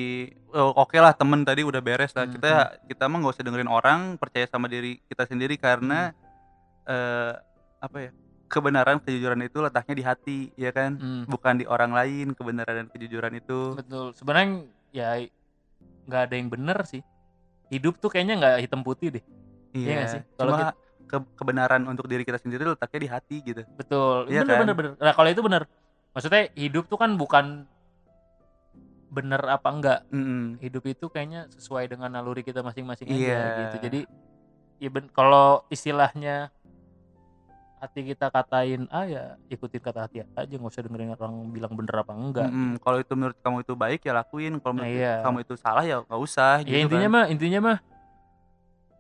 oh, 0.50 0.72
oke 0.78 0.96
lah 0.96 1.12
temen 1.12 1.44
tadi 1.44 1.60
udah 1.60 1.84
beres 1.84 2.16
lah. 2.16 2.24
Hmm, 2.24 2.34
Kita 2.34 2.52
kita 2.88 3.04
mah 3.06 3.20
nggak 3.20 3.36
usah 3.36 3.44
dengerin 3.44 3.68
orang, 3.68 4.16
percaya 4.16 4.48
sama 4.48 4.66
diri 4.66 5.04
kita 5.04 5.28
sendiri 5.28 5.60
karena 5.60 6.16
Hmm. 6.88 6.88
eh 6.88 7.34
apa 7.78 7.98
ya? 8.00 8.12
Kebenaran 8.56 9.04
kejujuran 9.04 9.44
itu 9.44 9.60
letaknya 9.60 9.96
di 10.00 10.04
hati 10.08 10.40
ya 10.56 10.72
kan? 10.72 10.96
Hmm, 10.96 11.28
bukan 11.28 11.60
di 11.60 11.66
orang 11.68 11.92
lain 11.92 12.32
kebenaran 12.32 12.76
dan 12.80 12.88
kejujuran 12.88 13.36
itu. 13.36 13.76
Betul. 13.76 14.16
Sebenarnya 14.16 14.64
ya 14.96 15.10
nggak 16.08 16.22
ada 16.32 16.36
yang 16.40 16.48
bener 16.48 16.80
sih. 16.88 17.04
Hidup 17.68 18.00
tuh 18.00 18.08
kayaknya 18.08 18.40
nggak 18.40 18.56
hitam 18.64 18.80
putih 18.80 19.20
deh. 19.20 19.24
Iya 19.76 19.92
nggak 19.92 20.10
sih? 20.10 20.22
Kalau 20.40 20.52
cuma 20.56 20.72
ke- 21.06 21.32
kebenaran 21.36 21.84
untuk 21.86 22.08
diri 22.08 22.24
kita 22.24 22.40
sendiri 22.40 22.64
letaknya 22.64 23.00
di 23.04 23.10
hati 23.12 23.38
gitu. 23.44 23.62
Betul. 23.76 24.32
Iya 24.32 24.48
bener 24.48 24.56
kan? 24.56 24.62
bener 24.64 24.76
bener. 24.80 24.92
Nah 24.96 25.14
kalau 25.14 25.30
itu 25.30 25.44
bener 25.44 25.64
maksudnya 26.16 26.48
hidup 26.56 26.88
tuh 26.88 26.96
kan 26.96 27.12
bukan 27.20 27.68
bener 29.06 29.40
apa 29.48 29.68
enggak 29.72 30.00
Mm-mm. 30.12 30.60
hidup 30.60 30.84
itu 30.88 31.08
kayaknya 31.08 31.48
sesuai 31.54 31.88
dengan 31.88 32.12
naluri 32.12 32.44
kita 32.44 32.60
masing-masing 32.60 33.08
aja 33.08 33.16
Iya. 33.16 33.44
gitu. 33.62 33.78
Jadi 33.88 34.00
ya 34.76 34.90
ben- 34.92 35.12
kalau 35.12 35.64
istilahnya 35.72 36.52
hati 37.86 38.02
kita 38.04 38.28
katain 38.28 38.90
ah 38.90 39.06
ya 39.06 39.24
ikutin 39.48 39.80
kata 39.80 40.06
hati 40.06 40.26
aja 40.26 40.50
nggak 40.50 40.68
usah 40.68 40.82
dengerin 40.82 41.14
orang 41.14 41.34
bilang 41.50 41.72
bener 41.72 41.96
apa 41.96 42.12
enggak 42.12 42.50
Mm-mm. 42.50 42.82
kalau 42.82 42.98
itu 42.98 43.14
menurut 43.14 43.38
kamu 43.40 43.62
itu 43.62 43.74
baik 43.74 44.02
ya 44.02 44.14
lakuin 44.14 44.58
kalau 44.58 44.74
Nah, 44.74 44.84
menurut 44.84 44.98
iya. 45.00 45.16
kamu 45.22 45.38
itu 45.42 45.54
salah 45.56 45.82
ya 45.82 46.02
nggak 46.02 46.20
usah 46.20 46.60
ya 46.60 46.66
gitu 46.66 46.84
intinya 46.84 47.08
kan. 47.08 47.14
mah 47.14 47.26
intinya 47.30 47.60
mah 47.62 47.78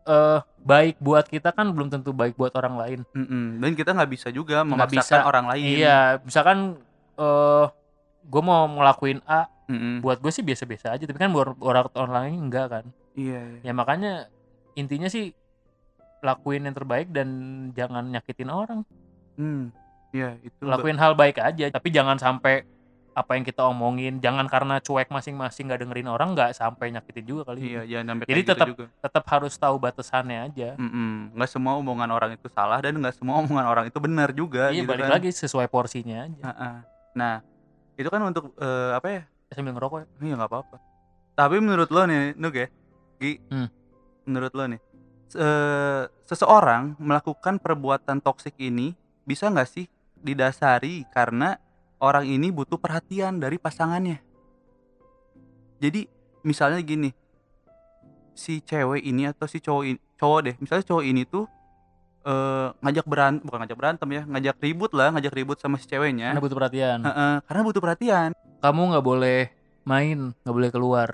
eh 0.05 0.39
baik 0.61 0.95
buat 0.99 1.25
kita 1.25 1.49
kan 1.49 1.65
belum 1.67 1.89
tentu 1.89 2.09
baik 2.09 2.33
buat 2.33 2.53
orang 2.53 2.75
lain 2.77 2.99
Mm-mm. 3.11 3.57
dan 3.57 3.71
kita 3.73 3.89
nggak 3.91 4.11
bisa 4.11 4.27
juga 4.29 4.61
memaksakan 4.61 5.01
bisa. 5.21 5.25
orang 5.25 5.45
lain 5.49 5.65
iya 5.75 6.21
misalkan 6.21 6.77
eh 7.15 7.65
gue 8.23 8.41
mau 8.41 8.65
ngelakuin 8.67 9.21
A 9.25 9.49
Mm-mm. 9.65 10.01
buat 10.01 10.17
gue 10.17 10.29
sih 10.29 10.41
biasa-biasa 10.41 10.93
aja 10.93 11.03
tapi 11.03 11.17
kan 11.17 11.33
buat 11.33 11.57
orang 11.57 11.89
orang 11.91 12.13
lain 12.13 12.37
enggak 12.45 12.67
kan 12.69 12.85
iya 13.13 13.41
ya 13.59 13.73
makanya 13.73 14.29
intinya 14.73 15.09
sih 15.09 15.33
lakuin 16.25 16.65
yang 16.65 16.73
terbaik 16.73 17.07
dan 17.09 17.29
jangan 17.71 18.03
nyakitin 18.07 18.49
orang 18.49 18.81
Hmm. 19.35 19.69
Iya, 20.09 20.39
itu 20.41 20.63
lakuin 20.63 20.95
hal 20.95 21.11
baik 21.11 21.37
aja 21.37 21.67
tapi 21.69 21.91
jangan 21.91 22.15
sampai 22.15 22.63
apa 23.11 23.31
yang 23.31 23.43
kita 23.43 23.63
omongin 23.63 24.17
jangan 24.17 24.43
karena 24.45 24.75
cuek 24.77 25.07
masing-masing 25.07 25.67
nggak 25.67 25.81
dengerin 25.81 26.07
orang 26.07 26.31
nggak 26.31 26.51
sampai 26.51 26.87
nyakitin 26.89 27.23
juga 27.25 27.41
kali 27.45 27.59
Iya, 27.69 27.81
jangan 27.85 28.05
sampai 28.09 28.25
Jadi 28.25 28.39
gitu 28.39 28.49
tetap- 28.49 28.69
juga. 28.69 28.85
tetap 28.97 29.23
harus 29.25 29.53
tahu 29.53 29.75
batasannya 29.77 30.39
aja. 30.41 30.69
Nggak 31.29 31.49
semua 31.49 31.73
omongan 31.75 32.09
orang 32.09 32.31
itu 32.33 32.47
salah 32.49 32.79
dan 32.79 32.95
nggak 32.95 33.11
semua 33.13 33.35
omongan 33.37 33.65
orang 33.65 33.85
itu 33.85 33.99
benar 33.99 34.31
juga 34.31 34.67
iya 34.69 34.81
gitu 34.81 34.89
balik 34.89 35.03
kan. 35.03 35.13
lagi 35.15 35.29
sesuai 35.29 35.67
porsinya 35.67 36.23
aja. 36.23 36.43
Nah, 37.13 37.39
itu 37.95 38.07
kan 38.07 38.19
untuk 38.21 38.51
eh, 38.53 38.91
apa 38.93 39.07
ya? 39.09 39.21
sambil 39.49 39.71
ngerokok 39.73 39.97
ya. 39.97 40.07
Iya 40.21 40.33
nggak 40.35 40.51
apa-apa. 40.51 40.75
Tapi 41.33 41.55
menurut 41.57 41.87
lo 41.87 42.03
nih, 42.03 42.35
Nuk 42.35 42.51
ya, 42.53 42.67
Gi, 43.15 43.39
Hmm. 43.47 43.67
menurut 44.25 44.51
lo 44.51 44.63
nih, 44.65 44.79
se- 45.27 46.05
seseorang 46.25 46.97
melakukan 46.97 47.57
perbuatan 47.57 48.19
toksik 48.19 48.55
ini 48.57 48.93
bisa 49.23 49.49
nggak 49.49 49.69
sih 49.69 49.85
didasari 50.15 51.05
karena 51.13 51.57
orang 52.01 52.25
ini 52.25 52.49
butuh 52.49 52.77
perhatian 52.77 53.37
dari 53.37 53.57
pasangannya? 53.57 54.21
Jadi 55.77 56.07
misalnya 56.41 56.79
gini, 56.81 57.11
si 58.33 58.59
cewek 58.59 59.03
ini 59.03 59.27
atau 59.27 59.45
si 59.45 59.59
cowok 59.59 59.83
ini, 59.85 59.99
cowok 60.15 60.39
deh, 60.45 60.55
misalnya 60.57 60.85
cowok 60.87 61.03
ini 61.03 61.21
tuh 61.27 61.45
eh, 62.25 62.67
ngajak 62.81 63.05
berantem, 63.05 63.43
bukan 63.45 63.59
ngajak 63.63 63.77
berantem 63.77 64.07
ya, 64.11 64.21
ngajak 64.25 64.55
ribut 64.61 64.91
lah, 64.97 65.13
ngajak 65.13 65.33
ribut 65.35 65.57
sama 65.61 65.77
si 65.77 65.85
ceweknya. 65.85 66.33
karena 66.33 66.41
butuh 66.41 66.57
perhatian 66.57 66.99
Heeh, 67.05 67.33
karena 67.45 67.61
butuh 67.61 67.81
perhatian. 67.83 68.29
kamu 68.65 68.81
nggak 68.97 69.05
boleh 69.05 69.39
main 69.85 70.33
nggak 70.41 70.55
boleh 70.55 70.69
keluar 70.73 71.09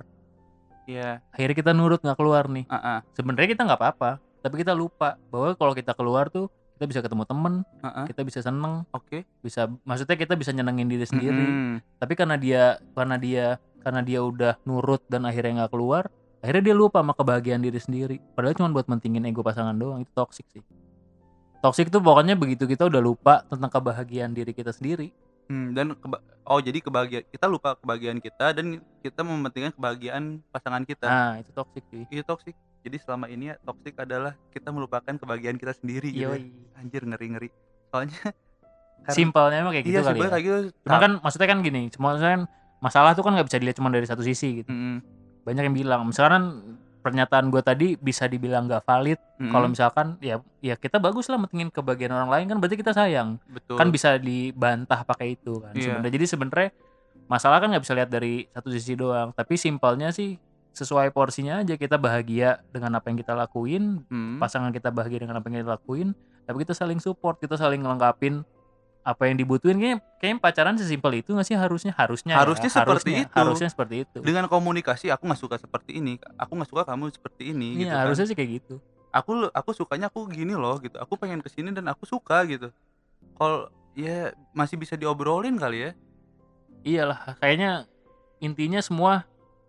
Iya, 0.89 1.22
akhirnya 1.30 1.56
kita 1.56 1.72
nurut 1.72 2.02
nggak 2.02 2.17
keluar 2.17 2.50
nih. 2.50 2.65
Heeh, 2.65 3.00
sebenarnya 3.13 3.50
kita 3.54 3.63
nggak 3.65 3.80
apa-apa 3.80 4.12
tapi 4.41 4.65
kita 4.65 4.74
lupa 4.74 5.22
bahwa 5.30 5.54
kalau 5.54 5.74
kita 5.78 5.94
keluar 5.94 6.28
tuh 6.34 6.50
kita 6.76 6.89
bisa 6.89 7.00
ketemu 7.06 7.24
temen 7.30 7.54
heeh. 7.86 8.06
kita 8.10 8.22
bisa 8.26 8.39
seneng 8.41 8.89
Oke. 8.89 9.22
bisa 9.46 9.70
maksudnya 9.86 10.17
kita 10.17 10.34
bisa 10.34 10.50
nyenengin 10.50 10.89
diri 10.89 11.06
sendiri. 11.06 11.46
Mm-mm. 11.46 11.78
tapi 12.02 12.17
karena 12.17 12.41
dia 12.41 12.82
karena 12.98 13.22
dia 13.22 13.46
karena 13.86 14.02
dia 14.02 14.20
udah 14.26 14.58
nurut 14.65 15.06
dan 15.06 15.30
akhirnya 15.30 15.65
nggak 15.65 15.74
keluar 15.78 16.10
akhirnya 16.41 16.74
dia 16.74 16.76
lupa 16.76 17.06
sama 17.06 17.13
kebahagiaan 17.13 17.62
diri 17.62 17.78
sendiri. 17.78 18.17
Padahal 18.34 18.58
cuma 18.58 18.74
buat 18.74 18.89
mentingin 18.89 19.30
ego 19.30 19.46
pasangan 19.46 19.78
doang 19.78 20.02
itu 20.02 20.10
toxic 20.17 20.50
sih. 20.50 20.65
Toxic 21.62 21.94
tuh 21.94 22.02
pokoknya 22.02 22.34
begitu 22.34 22.65
kita 22.65 22.89
udah 22.89 22.98
lupa 22.98 23.46
tentang 23.46 23.70
kebahagiaan 23.70 24.34
diri 24.34 24.50
kita 24.50 24.74
sendiri 24.74 25.13
Hmm, 25.49 25.73
dan 25.73 25.95
oh 26.45 26.60
jadi 26.60 26.80
kebahagiaan 26.82 27.25
kita 27.27 27.45
lupa 27.47 27.77
kebahagiaan 27.80 28.19
kita 28.19 28.54
dan 28.56 28.80
kita 29.01 29.21
mementingkan 29.23 29.73
kebahagiaan 29.75 30.39
pasangan 30.49 30.84
kita. 30.86 31.06
nah 31.08 31.34
itu 31.39 31.51
toxic 31.54 31.84
sih 31.89 32.04
Itu 32.10 32.23
toksik. 32.25 32.56
Jadi 32.82 32.97
selama 32.97 33.30
ini 33.30 33.54
ya, 33.54 33.56
toksik 33.62 33.93
adalah 34.01 34.34
kita 34.49 34.73
melupakan 34.73 35.13
kebahagiaan 35.13 35.62
kita 35.62 35.77
sendiri 35.77 36.10
gitu. 36.10 36.34
ya. 36.34 36.38
Anjir 36.82 37.06
ngeri-ngeri. 37.06 37.54
Soalnya 37.93 38.17
simpelnya 39.10 39.65
emang 39.65 39.73
kayak 39.73 39.86
gitu 39.89 39.97
iya 39.97 40.01
kali 40.06 40.13
simpel 40.13 40.25
ya 40.25 40.32
kayak 40.32 40.45
gitu. 40.45 40.58
cuma 40.86 40.97
kan 41.01 41.12
maksudnya 41.25 41.47
kan 41.49 41.60
gini 41.65 41.82
cuma 41.89 42.10
kan 42.21 42.39
masalah 42.82 43.12
tuh 43.17 43.23
kan 43.25 43.34
nggak 43.34 43.47
bisa 43.49 43.58
dilihat 43.58 43.77
cuma 43.82 43.89
dari 43.89 44.06
satu 44.06 44.21
sisi 44.21 44.62
gitu 44.62 44.69
Mm-mm, 44.69 45.01
banyak 45.41 45.63
yang 45.65 45.75
bilang 45.75 46.01
misalkan 46.06 46.77
pernyataan 47.01 47.49
gue 47.49 47.59
tadi 47.59 47.87
bisa 47.95 48.25
dibilang 48.25 48.65
nggak 48.65 48.81
valid. 48.81 49.19
Mm-mm, 49.37 49.49
kalau 49.49 49.67
misalkan 49.67 50.15
ya 50.19 50.37
ya 50.59 50.73
kita 50.75 50.97
bagus 50.97 51.25
lah 51.27 51.35
mentingin 51.35 51.67
kebahagiaan 51.67 52.13
orang 52.15 52.29
lain 52.29 52.45
kan 52.47 52.57
berarti 52.57 52.77
kita 52.77 52.93
sayang. 52.93 53.41
Betul. 53.45 53.75
kan 53.75 53.89
bisa 53.89 54.15
dibantah 54.15 55.01
pakai 55.01 55.33
itu 55.33 55.59
kan 55.59 55.73
Iya. 55.73 55.97
sebenarnya. 55.97 56.13
Jadi 56.13 56.25
sebenarnya 56.27 56.69
masalah 57.25 57.57
kan 57.57 57.67
nggak 57.69 57.83
bisa 57.83 57.93
lihat 57.93 58.09
dari 58.09 58.45
satu 58.47 58.69
sisi 58.69 58.93
doang. 58.93 59.33
Tapi 59.33 59.53
simpelnya 59.55 60.09
sih 60.09 60.37
sesuai 60.71 61.11
porsinya 61.11 61.59
aja 61.59 61.75
kita 61.75 61.99
bahagia 61.99 62.63
dengan 62.71 62.95
apa 62.95 63.11
yang 63.11 63.19
kita 63.19 63.35
lakuin 63.35 64.07
Hmm, 64.07 64.39
pasangan 64.39 64.71
kita 64.71 64.87
bahagia 64.87 65.19
dengan 65.19 65.35
apa 65.35 65.45
yang 65.45 65.59
kita 65.59 65.75
lakuin 65.75 66.15
tapi 66.41 66.63
kita 66.63 66.71
saling 66.71 66.95
support 66.97 67.35
kita 67.37 67.59
saling 67.59 67.83
ngelengkapin 67.83 68.47
apa 69.01 69.25
yang 69.25 69.35
dibutuhin 69.35 69.81
kayaknya 69.81 69.97
kayaknya 70.21 70.37
pacaran 70.37 70.75
sesimpel 70.77 71.09
itu 71.17 71.33
nggak 71.33 71.47
sih 71.47 71.57
harusnya 71.57 71.89
harusnya 71.97 72.37
ya, 72.37 72.45
Harusnya 72.45 72.69
seperti 72.69 73.09
harusnya, 73.09 73.21
itu. 73.25 73.33
harusnya 73.33 73.69
seperti 73.73 73.95
itu 74.05 74.17
dengan 74.21 74.45
komunikasi 74.45 75.09
aku 75.09 75.25
nggak 75.25 75.41
suka 75.41 75.55
seperti 75.57 75.97
ini, 75.97 76.21
aku 76.37 76.51
nggak 76.53 76.69
suka 76.69 76.83
kamu 76.85 77.09
seperti 77.09 77.49
ini. 77.49 77.81
gitu 77.81 77.89
iya 77.89 77.97
kan. 77.97 78.05
harusnya 78.05 78.25
sih 78.29 78.37
kayak 78.37 78.61
gitu 78.61 78.77
Aku 79.11 79.51
aku 79.51 79.75
sukanya 79.75 80.07
aku 80.07 80.23
gini 80.31 80.55
loh 80.55 80.79
gitu. 80.79 80.95
Aku 80.95 81.19
pengen 81.19 81.43
ke 81.43 81.51
sini 81.51 81.75
dan 81.75 81.83
aku 81.91 82.07
suka 82.07 82.47
gitu. 82.47 82.71
Kalau 83.35 83.67
ya 83.91 84.31
masih 84.55 84.79
bisa 84.79 84.95
diobrolin 84.95 85.59
kali 85.59 85.83
ya. 85.83 85.91
iyalah 86.81 87.35
kayaknya 87.43 87.85
intinya 88.39 88.79
semua 88.79 89.27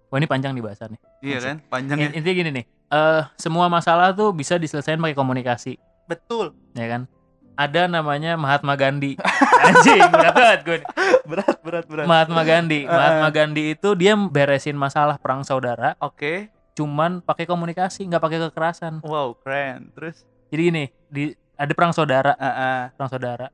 wah 0.09 0.17
ini 0.17 0.31
panjang 0.31 0.55
nih 0.55 0.63
bahasannya 0.63 1.01
Iya 1.21 1.39
kan? 1.43 1.57
Panjang 1.67 1.97
ya. 1.99 2.07
In- 2.09 2.15
intinya 2.23 2.37
gini 2.39 2.51
nih 2.55 2.65
eh 2.93 3.23
semua 3.35 3.67
masalah 3.67 4.15
tuh 4.15 4.31
bisa 4.31 4.57
diselesaikan 4.57 5.03
pakai 5.03 5.19
komunikasi 5.19 5.75
Betul. 6.07 6.55
ya 6.73 6.87
kan 6.87 7.03
ada 7.57 7.89
namanya 7.89 8.35
Mahatma 8.35 8.75
Gandhi. 8.75 9.17
Anjing 9.67 10.03
berat 10.11 10.35
banget 10.35 10.61
gue 10.65 10.79
berat 11.29 11.59
berat 11.63 11.85
berat. 11.87 12.07
Mahatma 12.09 12.43
Gandhi. 12.43 12.85
Mahatma 12.89 13.29
Gandhi 13.31 13.77
itu 13.77 13.89
dia 13.95 14.17
beresin 14.17 14.77
masalah 14.77 15.17
perang 15.21 15.45
saudara. 15.47 15.95
Oke. 16.03 16.51
cuman 16.73 17.21
pakai 17.21 17.45
komunikasi 17.45 18.09
nggak 18.09 18.23
pakai 18.25 18.39
kekerasan. 18.49 19.05
Wow, 19.05 19.37
keren. 19.45 19.93
Terus? 19.93 20.25
Jadi 20.49 20.63
gini 20.73 20.85
di 21.13 21.37
ada 21.53 21.69
perang 21.77 21.93
saudara. 21.93 22.33
Ah, 22.41 22.49
ah. 22.49 22.83
perang 22.97 23.13
saudara. 23.13 23.47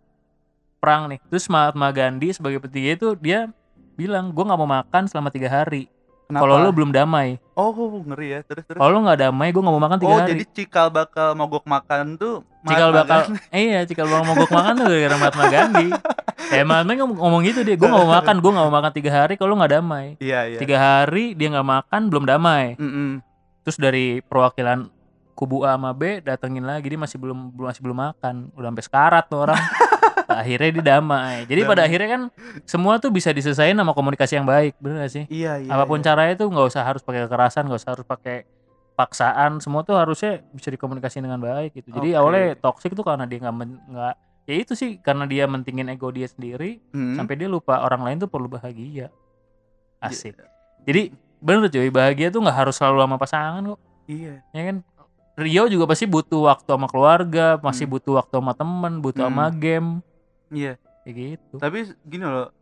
Perang 0.79 1.11
nih. 1.11 1.19
Terus 1.27 1.51
Mahatma 1.51 1.91
Gandhi 1.91 2.31
sebagai 2.31 2.63
petinggi 2.63 2.95
itu 2.95 3.19
dia 3.19 3.51
bilang 3.99 4.31
gue 4.31 4.45
nggak 4.47 4.61
mau 4.63 4.71
makan 4.71 5.11
selama 5.11 5.35
tiga 5.35 5.51
hari 5.51 5.91
Kenapa? 6.29 6.45
kalau 6.45 6.61
lu 6.61 6.71
belum 6.71 6.91
damai 6.91 7.41
Oh, 7.53 7.73
ngeri 7.75 8.29
ya. 8.31 8.41
Terus 8.45 8.63
terus. 8.63 8.77
kalau 8.77 8.93
lu 8.93 9.01
nggak 9.01 9.19
damai 9.19 9.49
gue 9.49 9.59
nggak 9.59 9.75
mau 9.75 9.81
makan 9.81 9.97
tiga 9.97 10.13
Oh, 10.13 10.19
hari 10.21 10.31
jadi 10.31 10.45
cikal 10.47 10.87
bakal 10.89 11.29
mogok 11.33 11.65
makan 11.65 12.05
tuh 12.15 12.45
cikal 12.63 12.93
bakal 12.93 13.19
eh 13.49 13.65
iya 13.67 13.81
cikal 13.83 14.05
bakal 14.05 14.25
mogok 14.29 14.51
makan 14.51 14.73
tuh 14.77 14.87
gara-gara 14.87 15.17
Mahatma 15.17 15.45
Gandhi 15.49 15.89
ya 16.49 16.63
Mahatma 16.63 16.93
ngomong, 16.95 17.17
ngomong 17.17 17.41
gitu 17.43 17.61
dia 17.63 17.75
gue 17.75 17.83
nggak 17.83 17.99
mau 17.99 18.13
makan 18.13 18.37
gue 18.39 18.51
nggak 18.53 18.67
mau 18.69 18.75
makan 18.75 18.93
tiga 18.93 19.11
hari 19.11 19.35
kalau 19.35 19.49
lu 19.51 19.59
nggak 19.59 19.73
damai 19.75 20.07
Iya, 20.19 20.41
iya. 20.47 20.59
tiga 20.61 20.77
hari 20.77 21.33
dia 21.33 21.49
nggak 21.49 21.65
makan 21.67 22.01
belum 22.07 22.25
damai 22.25 22.77
Mm-mm. 22.77 23.25
terus 23.65 23.77
dari 23.77 24.21
perwakilan 24.21 24.93
kubu 25.33 25.65
A 25.65 25.75
sama 25.75 25.91
B 25.91 26.21
datengin 26.21 26.63
lagi 26.63 26.87
dia 26.87 26.99
masih 26.99 27.17
belum 27.17 27.51
belum 27.51 27.67
masih 27.67 27.81
belum 27.81 27.97
makan 27.97 28.35
udah 28.53 28.69
sampai 28.69 28.85
sekarat 28.85 29.25
tuh 29.27 29.39
orang 29.41 29.57
akhirnya 30.29 30.71
dia 30.71 30.85
damai 30.95 31.45
jadi 31.45 31.65
pada 31.65 31.83
Damai. 31.83 31.89
akhirnya 31.89 32.09
kan 32.09 32.23
semua 32.63 32.97
tuh 32.97 33.09
bisa 33.09 33.33
diselesaikan 33.33 33.75
sama 33.75 33.91
komunikasi 33.91 34.37
yang 34.37 34.45
baik 34.45 34.77
bener 34.77 35.01
gak 35.01 35.13
sih 35.13 35.25
Iya, 35.27 35.59
iya. 35.59 35.71
apa 35.71 35.85
pun 35.85 35.99
iya. 35.99 36.07
caranya 36.07 36.35
tuh 36.37 36.47
nggak 36.47 36.67
usah 36.69 36.83
harus 36.83 37.01
pakai 37.01 37.25
kekerasan 37.25 37.65
nggak 37.65 37.81
usah 37.81 37.93
harus 37.93 38.05
pakai 38.05 38.37
paksaan 38.93 39.59
semua 39.59 39.81
tuh 39.83 39.95
harusnya 39.95 40.45
bisa 40.51 40.69
dikomunikasi 40.69 41.19
dengan 41.19 41.39
baik 41.39 41.71
gitu 41.73 41.89
jadi 41.91 42.09
Oke. 42.13 42.19
awalnya 42.19 42.45
toxic 42.57 42.93
tuh 42.93 43.03
karena 43.03 43.25
dia 43.25 43.39
nggak 43.39 43.55
nggak 43.89 44.15
ya 44.45 44.55
itu 44.55 44.73
sih 44.73 44.91
karena 44.99 45.25
dia 45.25 45.45
mentingin 45.45 45.87
ego 45.87 46.09
dia 46.09 46.25
sendiri 46.25 46.83
Hmm. 46.91 47.15
sampai 47.15 47.35
dia 47.35 47.47
lupa 47.47 47.79
orang 47.79 48.03
lain 48.03 48.17
tuh 48.19 48.27
perlu 48.27 48.49
bahagia 48.49 49.09
asik 49.99 50.37
jadi 50.83 51.11
bener 51.39 51.69
cuy 51.69 51.89
bahagia 51.89 52.29
tuh 52.29 52.43
nggak 52.43 52.59
harus 52.59 52.75
selalu 52.75 52.99
sama 53.01 53.17
pasangan 53.17 53.63
kok 53.67 53.81
Iya. 54.05 54.41
ya 54.51 54.63
kan 54.67 54.77
Rio 55.39 55.71
juga 55.71 55.87
pasti 55.87 56.03
butuh 56.03 56.51
waktu 56.51 56.67
sama 56.67 56.91
keluarga 56.91 57.61
masih 57.61 57.87
Hmm. 57.87 57.95
butuh 57.95 58.13
waktu 58.19 58.35
sama 58.35 58.53
temen 58.53 58.93
butuh 58.99 59.23
Hmm. 59.23 59.37
sama 59.37 59.45
game 59.53 59.89
Iya. 60.49 60.81
kayak 61.05 61.15
gitu. 61.17 61.55
Tapi 61.57 61.79
gini 62.05 62.25
loh, 62.25 62.53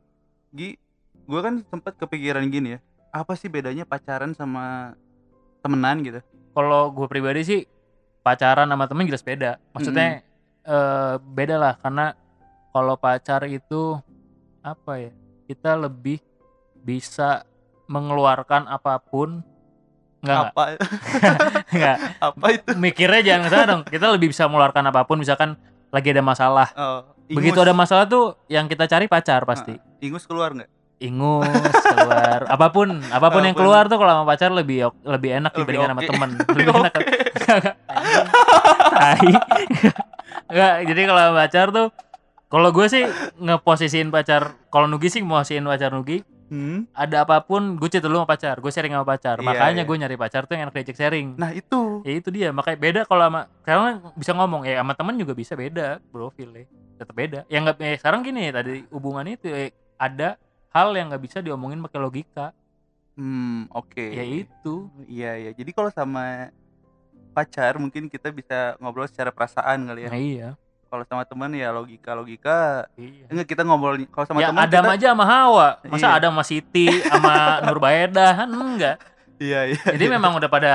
Gi, 0.55 0.79
gue 1.27 1.41
kan 1.43 1.63
sempat 1.67 1.99
kepikiran 1.99 2.47
gini 2.47 2.77
ya. 2.77 2.81
Apa 3.11 3.35
sih 3.35 3.51
bedanya 3.51 3.83
pacaran 3.83 4.37
sama 4.37 4.95
temenan 5.65 6.03
gitu? 6.07 6.21
kalau 6.57 6.89
gue 6.89 7.05
pribadi 7.05 7.45
sih 7.45 7.61
pacaran 8.25 8.65
sama 8.65 8.89
temen 8.89 9.05
jelas 9.05 9.21
beda. 9.21 9.61
Maksudnya 9.77 10.25
eh, 10.65 11.15
beda 11.21 11.61
lah 11.61 11.77
karena 11.77 12.17
kalau 12.73 12.97
pacar 12.97 13.45
itu 13.45 14.01
apa 14.65 14.97
ya 14.97 15.13
kita 15.45 15.77
lebih 15.77 16.25
bisa 16.81 17.45
mengeluarkan 17.93 18.65
apa 18.73 18.97
pun. 19.05 19.45
Enggak 20.25 20.49
Apa? 20.49 20.63
Enggak 21.77 21.97
apa 22.25 22.47
itu? 22.57 22.69
mikirnya 22.81 23.21
jangan 23.21 23.43
ke 23.45 23.49
sana 23.53 23.65
dong. 23.69 23.83
Kita 23.85 24.07
lebih 24.17 24.33
bisa 24.33 24.49
mengeluarkan 24.49 24.85
apa 24.89 25.05
pun 25.05 25.21
misalkan 25.21 25.61
lagi 25.93 26.09
ada 26.11 26.25
masalah. 26.25 26.73
Oh, 26.73 27.05
begitu 27.27 27.59
ada 27.59 27.75
masalah 27.75 28.07
tuh 28.07 28.39
yang 28.47 28.71
kita 28.71 28.87
cari 28.87 29.07
pacar 29.11 29.43
pasti. 29.45 29.75
Ingus 30.03 30.27
keluar 30.27 30.55
nggak? 30.55 30.71
ingus 30.97 31.77
keluar. 31.85 32.41
Apa 32.55 32.73
pun 32.73 32.89
apa 33.13 33.29
pun 33.29 33.43
yang 33.45 33.53
Apa 33.53 33.61
pun. 33.61 33.69
keluar 33.69 33.85
tuh 33.89 33.99
kalau 34.01 34.13
sama 34.17 34.25
pacar 34.25 34.51
lebih 34.53 34.89
lebih 35.05 35.31
enak 35.43 35.53
Lebih 35.53 35.61
dibandingkan 35.61 35.91
sama 35.93 36.01
oke. 36.01 36.09
temen. 36.09 36.31
Lebih 36.57 36.73
enak. 36.73 36.95
Tai. 38.97 39.31
Enggak, 40.49 40.75
jadi 40.89 41.01
kalau 41.05 41.21
sama 41.21 41.35
pacar 41.37 41.67
tuh 41.69 41.87
kalau 42.47 42.69
gue 42.71 42.87
sih 42.87 43.03
ngeposisiin 43.43 44.09
pacar 44.09 44.57
kalau 44.73 44.87
Nugi 44.89 45.09
sih 45.13 45.21
posisiin 45.21 45.67
pacar 45.67 45.93
Nugi. 45.93 46.25
Hmm. 46.47 46.87
ada 46.95 47.27
apa 47.27 47.43
pun 47.43 47.75
gue 47.75 47.91
cerita 47.91 48.07
dulu 48.07 48.23
sama 48.23 48.31
pacar 48.31 48.55
gue 48.63 48.71
sharing 48.71 48.95
sama 48.95 49.03
pacar. 49.03 49.43
Iya, 49.43 49.47
makanya 49.51 49.83
iya. 49.83 49.89
gue 49.91 49.97
nyari 49.99 50.15
pacar 50.15 50.47
tuh 50.47 50.55
yang 50.55 50.71
enak 50.71 50.79
diajak 50.79 50.95
sharing. 50.95 51.35
Nah 51.35 51.51
itu. 51.51 52.07
ya 52.07 52.13
itu 52.23 52.31
dia. 52.31 52.55
Makanya 52.55 52.79
beda 52.79 53.01
kalau 53.03 53.27
sama 53.27 53.51
sekarang 53.67 54.15
bisa 54.15 54.31
ngomong 54.31 54.63
ya 54.63 54.79
sama 54.79 54.95
temen 54.95 55.19
juga 55.19 55.35
bisa 55.35 55.59
beda 55.59 55.99
profilnya 56.15 56.71
tetap 56.97 57.13
beda 57.13 57.41
yang 57.47 57.63
nggak 57.63 57.77
eh, 57.79 57.97
sekarang 57.97 58.21
gini 58.21 58.49
tadi 58.49 58.85
hubungan 58.89 59.27
itu 59.27 59.47
eh, 59.47 59.71
ada 59.95 60.35
hal 60.71 60.91
yang 60.91 61.09
nggak 61.09 61.23
bisa 61.23 61.39
diomongin 61.39 61.81
pakai 61.81 61.99
logika 61.99 62.53
Hmm, 63.13 63.65
oke. 63.71 63.97
ya 64.07 64.21
itu 64.21 64.93
Iya 65.03 65.33
ya. 65.39 65.51
Jadi 65.55 65.73
kalau 65.73 65.89
sama 65.89 66.53
pacar 67.33 67.77
mungkin 67.77 68.09
kita 68.09 68.29
bisa 68.29 68.77
ngobrol 68.77 69.05
secara 69.05 69.29
perasaan 69.31 69.85
kali 69.85 70.05
ya. 70.05 70.09
nah, 70.09 70.21
iya 70.21 70.49
Kalau 70.87 71.01
sama 71.03 71.25
teman 71.25 71.49
ya 71.51 71.69
logika 71.71 72.13
logika. 72.13 72.85
iya 72.95 73.25
Enggak 73.27 73.49
kita 73.49 73.63
ngobrol 73.63 73.97
kalau 74.07 74.27
sama 74.27 74.39
ya 74.39 74.49
teman 74.49 74.63
Adam 74.63 74.85
kita. 74.85 74.95
aja 74.95 75.07
sama 75.13 75.25
Hawa 75.25 75.69
masa 75.83 76.07
Iya. 76.07 76.15
Adam 76.15 76.31
sama 76.31 76.45
Siti 76.45 76.87
sama 77.03 77.33
Nurbaedah 77.65 78.31
kan 78.37 78.49
enggak 78.49 78.97
Iya 79.37 79.61
iya. 79.67 79.81
jadi 79.87 80.05
memang 80.11 80.37
udah 80.37 80.49
pada 80.49 80.73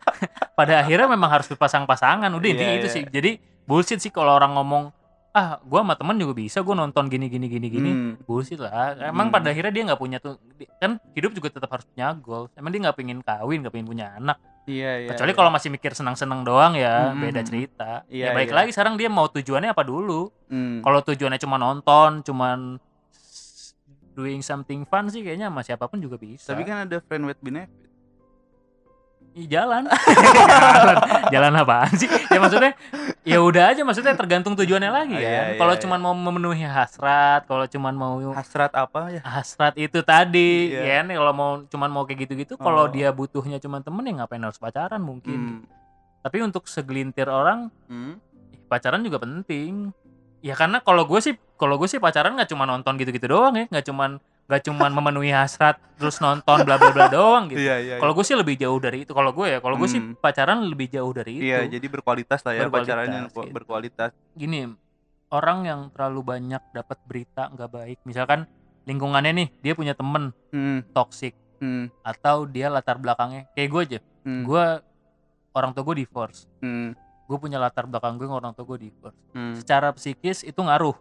pada 0.58 0.74
akhirnya 0.80 1.04
memang 1.06 1.28
harus 1.30 1.48
berpasang-pasangan 1.48 2.28
udah 2.30 2.48
intinya 2.50 2.72
Iya, 2.72 2.80
itu 2.80 2.88
iya. 2.90 2.94
sih 2.94 3.04
jadi 3.06 3.30
bullshit 3.62 3.96
sih 3.98 4.08
kalau 4.08 4.32
orang 4.32 4.52
ngomong 4.54 4.88
ah 5.34 5.58
gua 5.60 5.82
sama 5.82 5.94
temen 5.94 6.14
juga 6.14 6.32
bisa 6.32 6.62
gua 6.62 6.74
nonton 6.76 7.04
gini 7.06 7.26
gini 7.26 7.46
gini 7.46 7.66
gini 7.68 7.90
Hmm, 7.90 8.12
bullshit 8.22 8.56
lah 8.56 8.94
emang 9.02 9.28
Hmm. 9.28 9.34
pada 9.34 9.50
akhirnya 9.50 9.70
dia 9.70 9.82
nggak 9.84 9.98
punya 9.98 10.18
tuh 10.18 10.38
kan 10.78 10.96
hidup 11.10 11.34
juga 11.34 11.50
tetap 11.50 11.66
harus 11.68 11.82
punya 11.84 12.14
goal 12.14 12.46
emang 12.54 12.70
dia 12.70 12.80
nggak 12.80 12.94
pengen 12.94 13.18
kawin 13.20 13.58
nggak 13.60 13.72
pengen 13.72 13.88
punya 13.88 14.14
anak 14.14 14.38
Iya 14.64 15.04
iya. 15.04 15.08
kecuali 15.10 15.28
iya. 15.28 15.36
kalau 15.36 15.50
masih 15.50 15.68
mikir 15.68 15.92
senang-senang 15.92 16.40
doang 16.40 16.72
ya 16.72 17.10
Hmm. 17.10 17.20
beda 17.20 17.42
cerita 17.42 18.06
Iya, 18.06 18.30
ya 18.30 18.32
baik 18.32 18.48
iya. 18.48 18.56
lagi 18.56 18.70
sekarang 18.70 18.94
dia 18.94 19.08
mau 19.08 19.26
tujuannya 19.26 19.68
apa 19.68 19.82
dulu 19.82 20.30
Hmm. 20.46 20.80
kalau 20.80 21.02
tujuannya 21.02 21.36
cuma 21.36 21.58
nonton 21.58 22.22
cuman 22.22 22.78
s- 23.12 23.74
doing 24.12 24.38
something 24.38 24.86
fun 24.86 25.10
sih 25.10 25.20
kayaknya 25.20 25.50
sama 25.50 25.60
siapa 25.60 25.84
pun 25.84 25.98
juga 25.98 26.14
bisa 26.14 26.48
Tapi 26.48 26.62
kan 26.62 26.86
ada 26.86 27.02
friend 27.02 27.26
with 27.26 27.40
benefit. 27.40 27.82
Ih, 29.34 29.50
jalan. 29.50 29.90
jalan 30.78 30.96
jalan 31.28 31.52
apaan 31.58 31.90
sih 31.92 32.06
ya 32.06 32.38
maksudnya 32.38 32.70
ya 33.24 33.40
udah 33.40 33.72
aja 33.72 33.80
maksudnya 33.82 34.12
tergantung 34.12 34.52
tujuannya 34.52 34.88
lagi 34.88 35.12
Oh, 35.12 35.18
ya 35.18 35.24
iya, 35.24 35.42
iya, 35.48 35.56
kalau 35.56 35.72
iya. 35.72 35.80
cuman 35.80 35.98
mau 35.98 36.12
memenuhi 36.12 36.60
hasrat 36.62 37.44
kalau 37.44 37.64
cuman 37.64 37.92
mau 37.92 38.14
Hasrat 38.30 38.70
apa 38.70 39.00
ya? 39.10 39.20
hasrat 39.22 39.74
itu 39.76 39.98
tadi 40.00 40.70
Iya. 40.70 41.00
ya 41.00 41.08
nih 41.08 41.16
kalau 41.16 41.32
mau 41.32 41.50
cuman 41.64 41.88
mau 41.88 42.04
kayak 42.04 42.20
gitu-gitu 42.22 42.54
kalau 42.54 42.84
Oh. 42.84 42.92
dia 42.92 43.08
butuhnya 43.10 43.56
cuman 43.58 43.80
temen 43.80 44.04
ya 44.04 44.12
ngapain 44.14 44.40
harus 44.40 44.56
pacaran 44.56 45.00
mungkin 45.00 45.38
Hmm. 45.40 45.60
tapi 46.20 46.40
untuk 46.40 46.64
segelintir 46.66 47.26
orang 47.26 47.72
Hmm. 47.84 48.20
ih, 48.50 48.60
pacaran 48.62 49.00
juga 49.00 49.18
penting 49.18 49.88
ya 50.38 50.52
karena 50.52 50.78
kalau 50.78 51.02
gue 51.02 51.18
sih 51.18 51.32
kalau 51.54 51.80
gue 51.80 51.88
sih 51.88 51.96
pacaran 51.96 52.36
nggak 52.36 52.48
cuma 52.48 52.64
nonton 52.64 52.94
gitu-gitu 52.94 53.24
doang 53.26 53.56
ya 53.56 53.64
nggak 53.66 53.86
cuman 53.86 54.20
nggak 54.44 54.60
cuman 54.62 54.90
memenuhi 54.90 55.30
hasrat 55.30 55.80
terus 55.94 56.18
nonton 56.18 56.62
bla 56.62 56.76
bla 56.76 56.90
bla 56.90 57.08
doang 57.08 57.48
gitu 57.48 57.58
Iya 57.58 57.76
iya. 57.78 57.96
kalau 57.96 58.12
gue 58.12 58.20
sih 58.20 58.34
lebih 58.34 58.54
jauh 58.54 58.76
dari 58.76 59.02
itu 59.02 59.10
kalau 59.10 59.30
gue 59.30 59.46
ya 59.48 59.58
kalau 59.58 59.74
gue 59.74 59.86
sih 59.86 59.96
Hmm. 59.96 60.14
pacaran 60.14 60.60
lebih 60.62 60.88
jauh 60.88 61.10
dari 61.10 61.32
itu 61.34 61.44
Iya, 61.46 61.64
jadi 61.66 61.86
berkualitas 61.86 62.40
lah 62.40 62.52
ya 62.52 62.62
Berkualitas, 62.64 62.84
pacarannya 62.86 63.20
gitu. 63.26 63.40
berkualitas. 63.48 64.10
gini 64.32 64.68
orang 65.30 65.58
yang 65.62 65.80
terlalu 65.90 66.20
banyak 66.22 66.62
dapat 66.70 66.98
berita 67.02 67.48
nggak 67.48 67.70
baik 67.70 67.98
misalkan 68.02 68.44
lingkungannya 68.84 69.32
nih 69.34 69.48
dia 69.60 69.72
punya 69.72 69.92
temen 69.92 70.36
Hmm. 70.50 70.84
toxic 70.90 71.32
Hmm. 71.56 71.88
atau 72.00 72.44
dia 72.44 72.68
latar 72.68 72.96
belakangnya 72.96 73.48
kayak 73.52 73.68
gue 73.70 73.82
aja 73.86 73.98
Hmm. 74.22 74.44
gue 74.44 74.64
orang 75.52 75.72
tua 75.72 75.82
gue 75.86 75.96
divorce 76.00 76.44
Hmm. 76.58 76.92
gue 77.24 77.38
punya 77.38 77.56
latar 77.56 77.86
belakang 77.86 78.14
gue 78.14 78.28
orang 78.28 78.52
tua 78.52 78.66
gue 78.66 78.84
divorce 78.84 79.16
Hmm. 79.32 79.54
secara 79.54 79.88
psikis 79.90 80.42
itu 80.42 80.58
ngaruh 80.58 80.92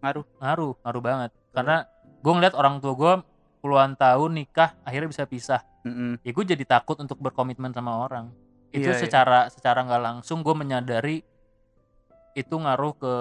Ngaruh? 0.00 0.24
ngaruh 0.40 0.72
ngaruh 0.80 1.02
banget 1.04 1.30
karena 1.50 1.84
gue 2.20 2.32
ngeliat 2.32 2.54
orang 2.54 2.78
tua 2.84 2.92
gue 2.94 3.12
puluhan 3.60 3.96
tahun 3.96 4.30
nikah 4.36 4.76
akhirnya 4.84 5.08
bisa 5.08 5.24
pisah. 5.28 5.60
Hmm. 5.80 6.20
ya 6.20 6.36
gue 6.36 6.44
jadi 6.44 6.64
takut 6.68 7.00
untuk 7.00 7.16
berkomitmen 7.16 7.72
sama 7.72 8.04
orang. 8.04 8.28
Itu 8.68 8.92
Iya, 8.92 8.96
iya. 8.96 9.00
secara 9.00 9.38
secara 9.48 9.80
nggak 9.84 10.02
langsung 10.04 10.44
gue 10.44 10.52
menyadari 10.52 11.24
itu 12.36 12.54
ngaruh 12.54 12.92
ke 13.00 13.12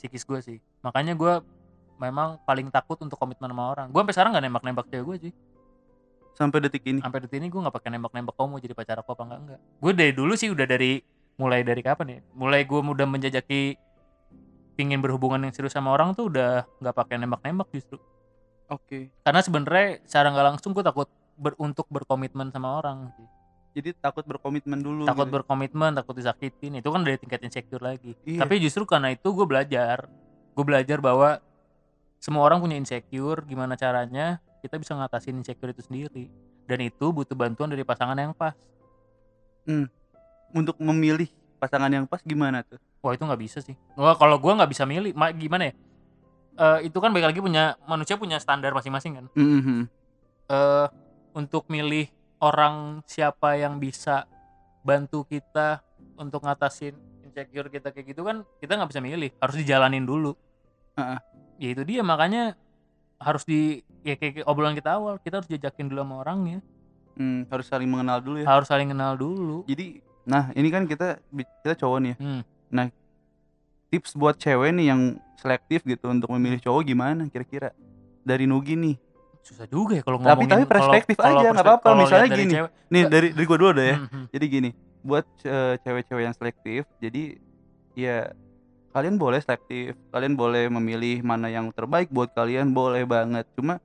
psikis 0.00 0.24
gue 0.24 0.40
sih. 0.40 0.58
Makanya 0.80 1.12
gue 1.12 1.44
memang 2.00 2.40
paling 2.48 2.72
takut 2.72 2.96
untuk 3.04 3.20
komitmen 3.20 3.52
sama 3.52 3.68
orang. 3.68 3.92
Gue 3.92 4.00
sampai 4.00 4.14
sekarang 4.16 4.30
nggak 4.32 4.44
nembak 4.48 4.64
nembak 4.64 4.86
cewek 4.88 5.04
gue 5.04 5.16
sih. 5.28 5.32
Sampai 6.36 6.60
detik 6.60 6.84
ini. 6.84 7.00
sampai 7.00 7.24
detik 7.24 7.40
ini 7.40 7.48
gue 7.48 7.60
nggak 7.60 7.72
pakai 7.72 7.88
nembak 7.96 8.12
nembak 8.12 8.36
kamu 8.36 8.60
jadi 8.60 8.76
pacar 8.76 9.00
aku 9.00 9.16
apa 9.16 9.24
enggak 9.24 9.40
enggak 9.40 9.60
gue 9.80 9.92
dari 9.96 10.12
dulu 10.12 10.36
sih 10.36 10.52
udah 10.52 10.68
dari 10.68 11.00
mulai 11.40 11.64
dari 11.64 11.80
kapan 11.80 12.06
ya? 12.12 12.20
Mulai 12.36 12.68
gue 12.68 12.76
udah 12.76 13.06
menjajaki 13.08 13.80
pingin 14.76 15.00
berhubungan 15.00 15.40
yang 15.48 15.52
serius 15.56 15.72
sama 15.72 15.96
orang 15.96 16.12
tuh 16.12 16.28
udah 16.28 16.68
nggak 16.80 16.92
pakai 16.92 17.16
nembak 17.16 17.40
nembak 17.40 17.68
justru 17.72 17.96
Oke. 18.68 19.14
karena 19.20 19.40
sebenarnya 19.40 20.02
secara 20.02 20.30
nggak 20.30 20.46
langsung 20.48 20.70
gue 20.72 20.82
takut 20.82 21.06
ber, 21.34 21.54
untuk 21.56 21.86
berkomitmen 21.86 22.50
sama 22.50 22.76
orang. 22.76 23.10
Jadi 23.70 23.92
takut 23.94 24.24
berkomitmen 24.24 24.80
dulu. 24.80 25.04
takut 25.04 25.28
gitu. 25.28 25.36
berkomitmen 25.36 25.92
takut 25.94 26.16
disakitin 26.16 26.80
itu 26.80 26.88
kan 26.88 27.00
dari 27.00 27.14
tingkat 27.14 27.40
insecure 27.40 27.78
lagi 27.78 28.16
Iya. 28.24 28.40
tapi 28.40 28.56
justru 28.56 28.82
karena 28.82 29.12
itu 29.12 29.28
gue 29.28 29.44
belajar 29.44 30.08
gue 30.50 30.64
belajar 30.64 30.96
bahwa 30.98 31.44
semua 32.16 32.42
orang 32.42 32.58
punya 32.58 32.74
insecure 32.74 33.44
gimana 33.44 33.76
caranya 33.76 34.40
kita 34.64 34.80
bisa 34.80 34.96
ngatasin 34.96 35.36
insecure 35.36 35.70
itu 35.70 35.84
sendiri 35.84 36.32
dan 36.64 36.80
itu 36.80 37.12
butuh 37.12 37.36
bantuan 37.36 37.68
dari 37.68 37.84
pasangan 37.84 38.16
yang 38.16 38.32
pas 38.32 38.56
untuk 40.50 40.80
memilih 40.80 41.28
pasangan 41.56 41.92
yang 41.92 42.08
pas 42.08 42.22
gimana 42.22 42.64
tuh? 42.64 42.80
wah 42.98 43.12
itu 43.12 43.22
nggak 43.22 43.42
bisa 43.44 43.58
sih 43.60 43.76
wah 43.92 44.16
kalau 44.16 44.40
gue 44.40 44.52
nggak 44.52 44.70
bisa 44.72 44.82
milih 44.82 45.12
ma- 45.12 45.30
gimana 45.30 45.68
ya 45.68 45.74
Eh, 46.56 46.88
itu 46.88 46.98
kan 46.98 47.12
baik 47.12 47.28
lagi 47.28 47.40
punya 47.40 47.76
manusia 47.84 48.16
punya 48.16 48.40
standar 48.40 48.72
masing-masing 48.72 49.12
kan 49.14 49.26
Mhm. 49.36 49.92
eh 50.48 50.86
untuk 51.36 51.68
milih 51.68 52.08
orang 52.40 53.04
siapa 53.04 53.60
yang 53.60 53.76
bisa 53.76 54.24
bantu 54.80 55.24
kita 55.24 55.84
untuk 56.16 56.40
ngatasin 56.40 56.96
insecure 57.20 57.68
kita 57.68 57.92
kayak 57.92 58.08
gitu 58.08 58.24
kan 58.24 58.40
kita 58.56 58.72
nggak 58.72 58.88
bisa 58.88 59.04
milih 59.04 59.30
harus 59.36 59.52
dijalanin 59.54 60.08
dulu 60.08 60.32
Heeh. 60.96 61.18
ya 61.58 61.68
itu 61.70 61.82
dia 61.84 62.00
makanya 62.00 62.56
harus 63.16 63.44
di 63.44 63.84
ya 64.00 64.16
kayak, 64.16 64.40
kayak 64.40 64.46
obrolan 64.48 64.72
kita 64.72 64.96
awal 64.96 65.20
kita 65.20 65.40
harus 65.40 65.48
jajakin 65.50 65.92
dulu 65.92 66.00
sama 66.02 66.16
orangnya 66.24 66.60
Hmm, 67.16 67.48
harus 67.48 67.64
saling 67.64 67.88
mengenal 67.88 68.20
dulu 68.20 68.40
ya. 68.40 68.46
harus 68.46 68.68
saling 68.68 68.88
kenal 68.88 69.16
dulu 69.16 69.64
Jadi, 69.64 70.00
nah 70.24 70.52
ini 70.52 70.68
kan 70.68 70.84
kita 70.84 71.16
kita 71.64 71.72
cowok 71.80 71.98
nih. 71.98 72.12
ya. 72.12 72.16
Hmm. 72.20 72.40
Nah, 72.68 72.86
tips 73.88 74.12
buat 74.12 74.34
cewek 74.34 74.70
nih 74.72 74.86
yang 74.88 75.00
selektif 75.36 75.82
gitu 75.82 76.06
untuk 76.06 76.30
memilih 76.30 76.58
cowok 76.58 76.82
gimana 76.84 77.26
kira-kira? 77.26 77.70
Dari 78.20 78.44
Nugi 78.44 78.74
nih. 78.74 78.96
susah 79.40 79.62
juga 79.64 79.94
ya 79.94 80.02
kalau 80.02 80.18
Tapi- 80.18 80.42
ngomongin 80.42 80.50
tapi 80.50 80.66
perspektif 80.66 81.14
kalau- 81.14 81.30
kalau 81.30 81.40
aja, 81.40 81.48
nggak 81.54 81.66
apa-apa. 81.70 81.88
Misalnya 81.96 82.28
gini. 82.34 82.52
cewek, 82.52 82.70
Nih 82.84 82.98
Nggak. 82.98 83.12
dari 83.12 83.28
dari 83.30 83.44
gua 83.46 83.56
dulu 83.56 83.72
deh 83.72 83.86
ya. 83.86 83.96
hmm. 83.96 84.26
Jadi 84.26 84.44
gini, 84.48 84.70
buat 85.00 85.26
eh, 85.40 85.74
cewek-cewek 85.78 86.22
yang 86.24 86.34
selektif, 86.34 86.80
jadi 86.98 87.22
ya 87.94 88.16
kalian 88.90 89.14
boleh 89.14 89.38
selektif, 89.38 89.94
kalian 90.10 90.34
boleh 90.34 90.66
memilih 90.68 91.22
mana 91.22 91.46
yang 91.46 91.70
terbaik 91.70 92.10
buat 92.10 92.32
kalian, 92.32 92.74
boleh 92.74 93.06
banget. 93.06 93.46
Cuma 93.54 93.78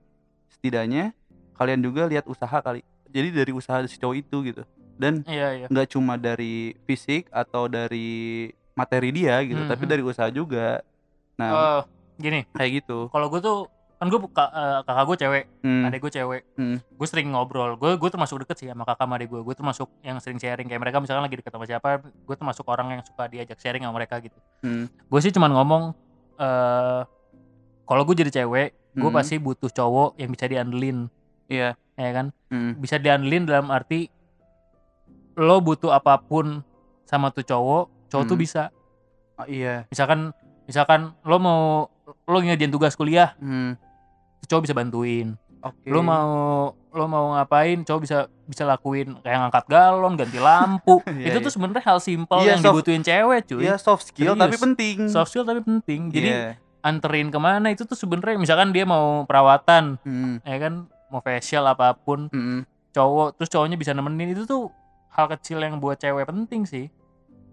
setidaknya 0.50 1.14
kalian 1.54 1.80
juga 1.80 2.10
lihat 2.10 2.26
usaha 2.26 2.58
kali. 2.58 2.82
Jadi 3.08 3.30
dari 3.30 3.52
usaha 3.52 3.86
si 3.86 4.02
cowok 4.02 4.18
itu 4.18 4.38
gitu. 4.44 4.64
Dan 4.98 5.22
iya 5.26 5.54
iya 5.56 5.66
nggak 5.68 5.88
cuma 5.90 6.14
dari 6.16 6.74
fisik 6.86 7.30
atau 7.30 7.66
dari 7.66 8.50
materi 8.74 9.10
dia 9.12 9.40
gitu, 9.42 9.60
Hmm, 9.60 9.68
tapi 9.68 9.84
hmm. 9.84 9.92
dari 9.92 10.04
usaha 10.04 10.28
juga. 10.28 10.80
Nah, 11.36 11.50
Eh, 11.52 11.82
gini 12.18 12.40
kayak 12.52 12.72
gitu. 12.80 13.10
kalau 13.10 13.28
gue 13.28 13.40
tuh 13.40 13.66
kan 13.96 14.06
gue 14.08 14.18
kakak 14.82 15.06
gue 15.06 15.18
cewek 15.20 15.44
Hmm, 15.62 15.86
adek 15.86 16.00
gue 16.00 16.12
cewek 16.12 16.42
Hmm. 16.54 16.78
gue 16.78 17.08
sering 17.08 17.30
ngobrol 17.30 17.74
gue 17.76 17.94
gue 17.96 18.10
termasuk 18.10 18.42
deket 18.42 18.58
sih 18.58 18.68
sama 18.68 18.82
kakak 18.84 19.06
sama 19.06 19.14
adek 19.16 19.30
gue 19.30 19.42
gue 19.42 19.54
termasuk 19.54 19.90
yang 20.02 20.18
sering 20.18 20.38
sharing 20.38 20.66
kayak 20.66 20.78
mereka 20.80 20.98
misalkan 20.98 21.22
lagi 21.22 21.34
deket 21.36 21.50
sama 21.50 21.66
siapa 21.66 21.90
gue 22.02 22.36
termasuk 22.36 22.66
orang 22.66 22.92
yang 22.92 23.02
suka 23.02 23.26
diajak 23.26 23.58
sharing 23.58 23.82
sama 23.82 23.94
mereka 23.96 24.18
gitu 24.18 24.34
hmm, 24.62 24.90
gue 24.90 25.20
sih 25.20 25.30
cuman 25.30 25.52
ngomong 25.52 25.84
eh 26.36 27.02
kalau 27.84 28.02
gue 28.04 28.16
jadi 28.16 28.32
cewek 28.36 28.70
gue 28.92 29.02
Hmm. 29.04 29.14
pasti 29.16 29.38
butuh 29.38 29.70
cowok 29.70 30.18
yang 30.18 30.30
bisa 30.30 30.46
diandelin 30.46 31.06
Iya. 31.46 31.78
ya 31.94 32.10
kan 32.12 32.34
hmm, 32.48 32.78
bisa 32.78 32.98
diandelin 32.98 33.46
dalam 33.46 33.70
arti 33.70 34.10
lo 35.36 35.58
butuh 35.60 35.90
apa 35.92 36.18
pun 36.18 36.66
sama 37.04 37.30
tuh 37.30 37.44
cowok 37.44 37.86
cowok 38.12 38.24
tuh 38.26 38.36
Hmm. 38.36 38.44
bisa 38.44 38.64
Oh, 39.34 39.48
iya. 39.48 39.88
misalkan 39.88 40.36
misalkan 40.64 41.18
lo 41.22 41.38
mau 41.38 41.90
lo 42.22 42.38
ngerjain 42.38 42.70
tugas 42.70 42.94
kuliah 42.94 43.34
Hmm. 43.36 43.74
cowok 44.44 44.62
bisa 44.64 44.76
bantuin 44.76 45.34
Oke. 45.60 45.88
lo 45.88 46.02
mau 46.02 46.30
lo 46.88 47.06
mau 47.06 47.34
ngapain 47.34 47.82
cowok 47.82 48.02
bisa 48.02 48.18
bisa 48.44 48.64
lakuin 48.64 49.16
kayak 49.18 49.38
ngangkat 49.42 49.66
galon 49.66 50.14
ganti 50.14 50.38
lampu 50.38 51.00
Iya, 51.08 51.26
itu 51.26 51.38
iya. 51.38 51.42
tuh 51.42 51.50
sebenarnya 51.50 51.84
hal 51.84 51.98
simpel 51.98 52.38
Iya, 52.38 52.48
yang 52.50 52.60
soft- 52.60 52.68
dibutuhin 52.76 53.02
cewek 53.02 53.40
cuy 53.46 53.62
Iya 53.62 53.76
soft 53.76 54.04
skill 54.06 54.34
tapi 54.34 54.52
Serius. 54.52 54.62
penting. 54.62 54.98
soft 55.08 55.30
skill 55.30 55.44
tapi 55.44 55.62
penting 55.62 56.02
jadi 56.10 56.28
Iya. 56.28 56.44
anterin 56.82 57.30
ke 57.30 57.38
mana 57.38 57.70
itu 57.70 57.82
tuh 57.82 57.96
sebenarnya 57.96 58.38
misalkan 58.38 58.70
dia 58.70 58.84
mau 58.84 59.24
perawatan 59.24 59.96
Hmm. 60.02 60.38
ya 60.42 60.58
kan 60.60 60.74
mau 61.08 61.20
facial 61.20 61.64
apa 61.66 61.94
pun 61.96 62.28
Mm-mm. 62.28 62.68
cowok 62.92 63.36
terus 63.36 63.50
cowoknya 63.50 63.76
bisa 63.76 63.92
nemenin 63.92 64.32
itu 64.32 64.44
tuh 64.44 64.70
hal 65.10 65.26
kecil 65.30 65.58
yang 65.58 65.78
buat 65.78 65.96
cewek 65.96 66.24
penting 66.24 66.64
sih 66.64 66.88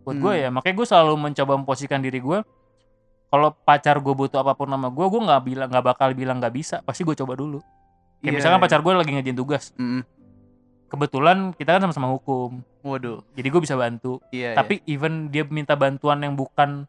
buat 0.03 0.17
gue 0.17 0.33
Hmm. 0.33 0.43
ya 0.43 0.49
makanya 0.49 0.75
gue 0.75 0.87
selalu 0.87 1.13
mencoba 1.17 1.53
memposisikan 1.55 1.99
diri 1.99 2.19
gue 2.19 2.39
kalau 3.29 3.53
pacar 3.55 3.99
gue 3.99 4.15
butuh 4.15 4.39
apa 4.39 4.53
pun 4.53 4.67
sama 4.67 4.89
gue 4.89 5.07
gue 5.07 5.21
nggak 5.21 5.43
bilang 5.43 5.69
nggak 5.69 5.85
bakal 5.87 6.09
bilang 6.13 6.37
nggak 6.39 6.51
bisa 6.51 6.81
pasti 6.81 7.03
gue 7.03 7.15
coba 7.15 7.35
dulu 7.35 7.59
kayak 8.19 8.25
Iya, 8.25 8.31
misalkan 8.35 8.59
iya. 8.59 8.65
pacar 8.65 8.81
gue 8.81 8.93
lagi 8.95 9.11
ngerjain 9.11 9.37
tugas 9.37 9.65
Mm-mm. 9.75 10.03
kebetulan 10.87 11.53
kita 11.53 11.77
kan 11.77 11.85
sama-sama 11.85 12.09
hukum 12.11 12.65
Waduh. 12.81 13.21
jadi 13.33 13.47
gue 13.47 13.61
bisa 13.61 13.77
bantu 13.77 14.25
Iya. 14.29 14.55
tapi 14.55 14.81
even 14.85 15.29
dia 15.29 15.45
minta 15.45 15.75
bantuan 15.75 16.19
yang 16.19 16.33
bukan 16.33 16.89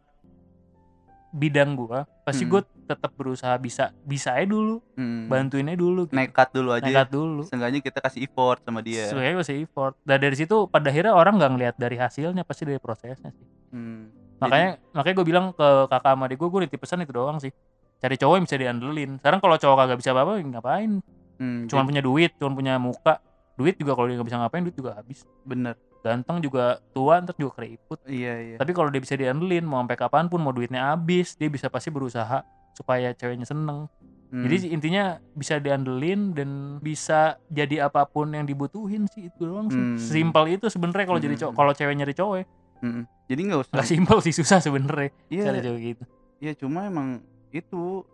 bidang 1.32 1.74
gue 1.74 2.00
pasti 2.22 2.44
Hmm. 2.44 2.52
gue 2.52 2.62
tetap 2.84 3.12
berusaha 3.14 3.54
bisa 3.56 3.94
bisa 4.00 4.34
aja 4.34 4.46
dulu. 4.46 4.82
Hmm. 4.94 5.26
bantuinnya 5.26 5.74
dulu 5.74 6.06
gitu. 6.06 6.14
Nekat 6.14 6.50
dulu 6.50 6.70
aja. 6.72 6.84
nekat 6.84 7.08
dulu 7.08 7.42
Seenggaknya 7.44 7.80
kita 7.80 8.00
kasih 8.00 8.24
effort 8.24 8.60
sama 8.60 8.80
dia. 8.80 9.06
sebenarnya 9.06 9.38
masih 9.38 9.56
effort 9.62 9.94
dan 10.02 10.18
dari 10.18 10.34
situ 10.34 10.66
pada 10.66 10.88
akhirnya 10.88 11.12
orang 11.12 11.36
nggak 11.36 11.52
ngelihat 11.52 11.76
dari 11.76 11.96
hasilnya 11.96 12.42
pasti 12.42 12.64
dari 12.64 12.78
prosesnya 12.78 13.30
sih 13.30 13.48
Hmm. 13.70 14.10
makanya 14.38 14.82
makanya 14.92 15.16
gue 15.16 15.28
bilang 15.28 15.46
ke 15.52 15.68
kakak 15.86 16.10
sama 16.10 16.26
adik 16.26 16.38
gue 16.38 16.50
gue 16.50 16.60
nitip 16.64 16.80
pesan 16.80 17.00
itu 17.00 17.12
doang 17.12 17.38
sih 17.38 17.54
cari 17.98 18.16
cowok 18.16 18.34
yang 18.34 18.46
bisa 18.46 18.58
diandelin 18.58 19.12
sekarang 19.18 19.40
kalau 19.40 19.56
cowok 19.56 19.76
kagak 19.78 19.98
bisa 19.98 20.10
apa-apa 20.10 20.32
ya 20.34 20.44
ngapain 20.48 20.92
Hmm, 21.36 21.66
cuman 21.66 21.78
jadi- 21.78 21.90
punya 21.90 22.02
duit 22.02 22.32
cuman 22.36 22.54
punya 22.54 22.74
muka 22.76 23.24
duit 23.54 23.76
juga 23.76 23.92
kalau 23.92 24.08
dia 24.08 24.16
nggak 24.16 24.28
bisa 24.28 24.40
ngapain 24.40 24.60
duit 24.62 24.74
juga 24.74 24.92
habis 24.96 25.24
bener. 25.42 25.76
Ganteng 26.00 26.40
juga 26.40 26.64
tua 26.90 27.20
ntar 27.20 27.36
juga 27.36 27.58
keriput 27.58 28.00
Iya 28.04 28.34
iya. 28.40 28.56
tapi 28.56 28.72
kalau 28.72 28.88
dia 28.88 28.98
bisa 28.98 29.14
diandelin 29.14 29.64
mau 29.64 29.80
sampai 29.80 29.96
kapan 29.96 30.26
pun 30.26 30.40
mau 30.40 30.50
duitnya 30.50 30.90
habis 30.90 31.34
dia 31.34 31.48
bisa 31.48 31.68
pasti 31.68 31.90
berusaha 31.90 32.42
supaya 32.72 33.12
ceweknya 33.12 33.44
seneng 33.44 33.88
Hmm. 34.30 34.46
jadi 34.46 34.70
intinya 34.70 35.04
bisa 35.34 35.58
diandelin 35.58 36.32
dan 36.32 36.50
bisa 36.78 37.34
jadi 37.50 37.84
apa 37.84 38.06
pun 38.06 38.30
yang 38.30 38.46
dibutuhin 38.46 39.10
sih 39.10 39.26
itu 39.26 39.42
doang 39.42 39.68
sih 39.68 39.82
Hmm. 39.82 39.98
simpel 39.98 40.46
itu 40.48 40.70
sebenarnya 40.70 41.06
kalau 41.08 41.18
jadi 41.18 41.34
cowok 41.36 41.50
Hmm. 41.50 41.60
kalau 41.60 41.74
cewek 41.74 41.96
nyari 41.96 42.14
cowok 42.14 42.36
ya 42.36 42.46
Mm-mm. 42.80 43.04
Jadi 43.26 43.42
nggak 43.44 43.60
usah. 43.60 43.74
nggak 43.74 43.90
simpel 43.90 44.18
sih 44.22 44.32
susah 44.32 44.60
sebenarnya 44.62 45.10
Iya. 45.28 45.44
cari 45.50 45.60
gitu 45.84 46.04
Iya 46.40 46.52
cuma 46.56 46.86
emang 46.86 47.20
itu 47.50 48.06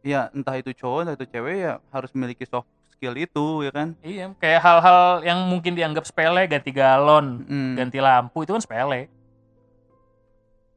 ya 0.00 0.32
entah 0.32 0.56
itu 0.56 0.72
cowok 0.72 0.98
entah 1.04 1.14
itu 1.14 1.26
cewek 1.28 1.54
ya 1.60 1.72
harus 1.86 2.10
memiliki 2.10 2.42
soft 2.42 2.66
skill 2.98 3.14
itu 3.14 3.46
ya 3.62 3.70
kan. 3.70 3.88
iya 4.02 4.26
kayak 4.34 4.58
hal-hal 4.58 5.22
yang 5.22 5.38
mungkin 5.46 5.78
dianggap 5.78 6.02
sepele 6.02 6.50
ganti 6.50 6.74
galon 6.74 7.46
Hmm. 7.46 7.78
ganti 7.78 8.02
lampu 8.02 8.42
itu 8.42 8.50
kan 8.50 8.60
sepele 8.60 9.06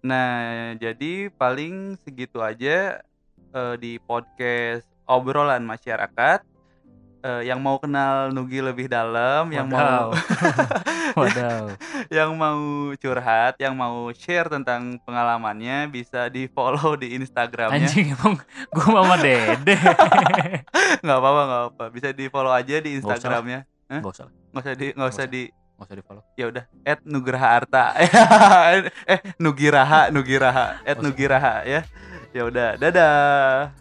Nah 0.01 0.73
jadi 0.77 1.29
paling 1.33 1.97
segitu 2.01 2.41
aja 2.41 3.01
eh, 3.51 3.75
di 3.77 3.97
podcast 3.97 4.85
obrolan 5.05 5.61
masyarakat. 5.61 6.41
Eh, 7.21 7.53
yang 7.53 7.61
mau 7.61 7.77
kenal 7.77 8.33
Nugi 8.33 8.65
lebih 8.65 8.89
dalam, 8.89 9.53
yang 9.53 9.69
mau 9.69 10.09
Wadaw. 11.13 11.69
yang 12.17 12.33
mau 12.33 12.89
curhat, 12.97 13.61
yang 13.61 13.77
mau 13.77 14.09
share 14.09 14.49
tentang 14.49 14.97
pengalamannya 15.05 15.85
bisa 15.93 16.33
di 16.33 16.49
follow 16.49 16.97
di 16.97 17.13
Instagramnya. 17.13 17.85
anjing 17.85 18.17
emang 18.17 18.41
gue 18.73 18.87
mama 18.89 19.21
dede 19.21 19.77
nggak 21.05 21.17
apa-apa 21.21 21.41
nggak 21.45 21.63
apa. 21.77 21.83
Bisa 21.93 22.09
di 22.09 22.25
follow 22.25 22.49
aja 22.49 22.81
di. 22.81 22.97
Instagramnya. 22.97 23.69
Gak 23.85 24.01
usah 24.01 24.25
Nggak 24.49 24.63
usah 24.65 24.73
di 24.73 24.87
nggak 24.97 25.09
usah 25.13 25.25
usah. 25.25 25.25
di 25.29 25.41
gak 25.51 25.85
usah 25.89 25.97
di 25.97 26.03
follow 26.05 26.23
ya 26.37 26.45
udah 26.53 26.63
at 26.85 26.99
nugraha 27.09 27.47
arta 27.57 27.85
eh 29.13 29.19
nugiraha 29.41 30.13
nugiraha 30.13 30.77
at 30.85 30.97
nugiraha 31.01 31.65
ya 31.65 31.81
ya 32.37 32.41
udah 32.45 32.77
dadah 32.77 33.80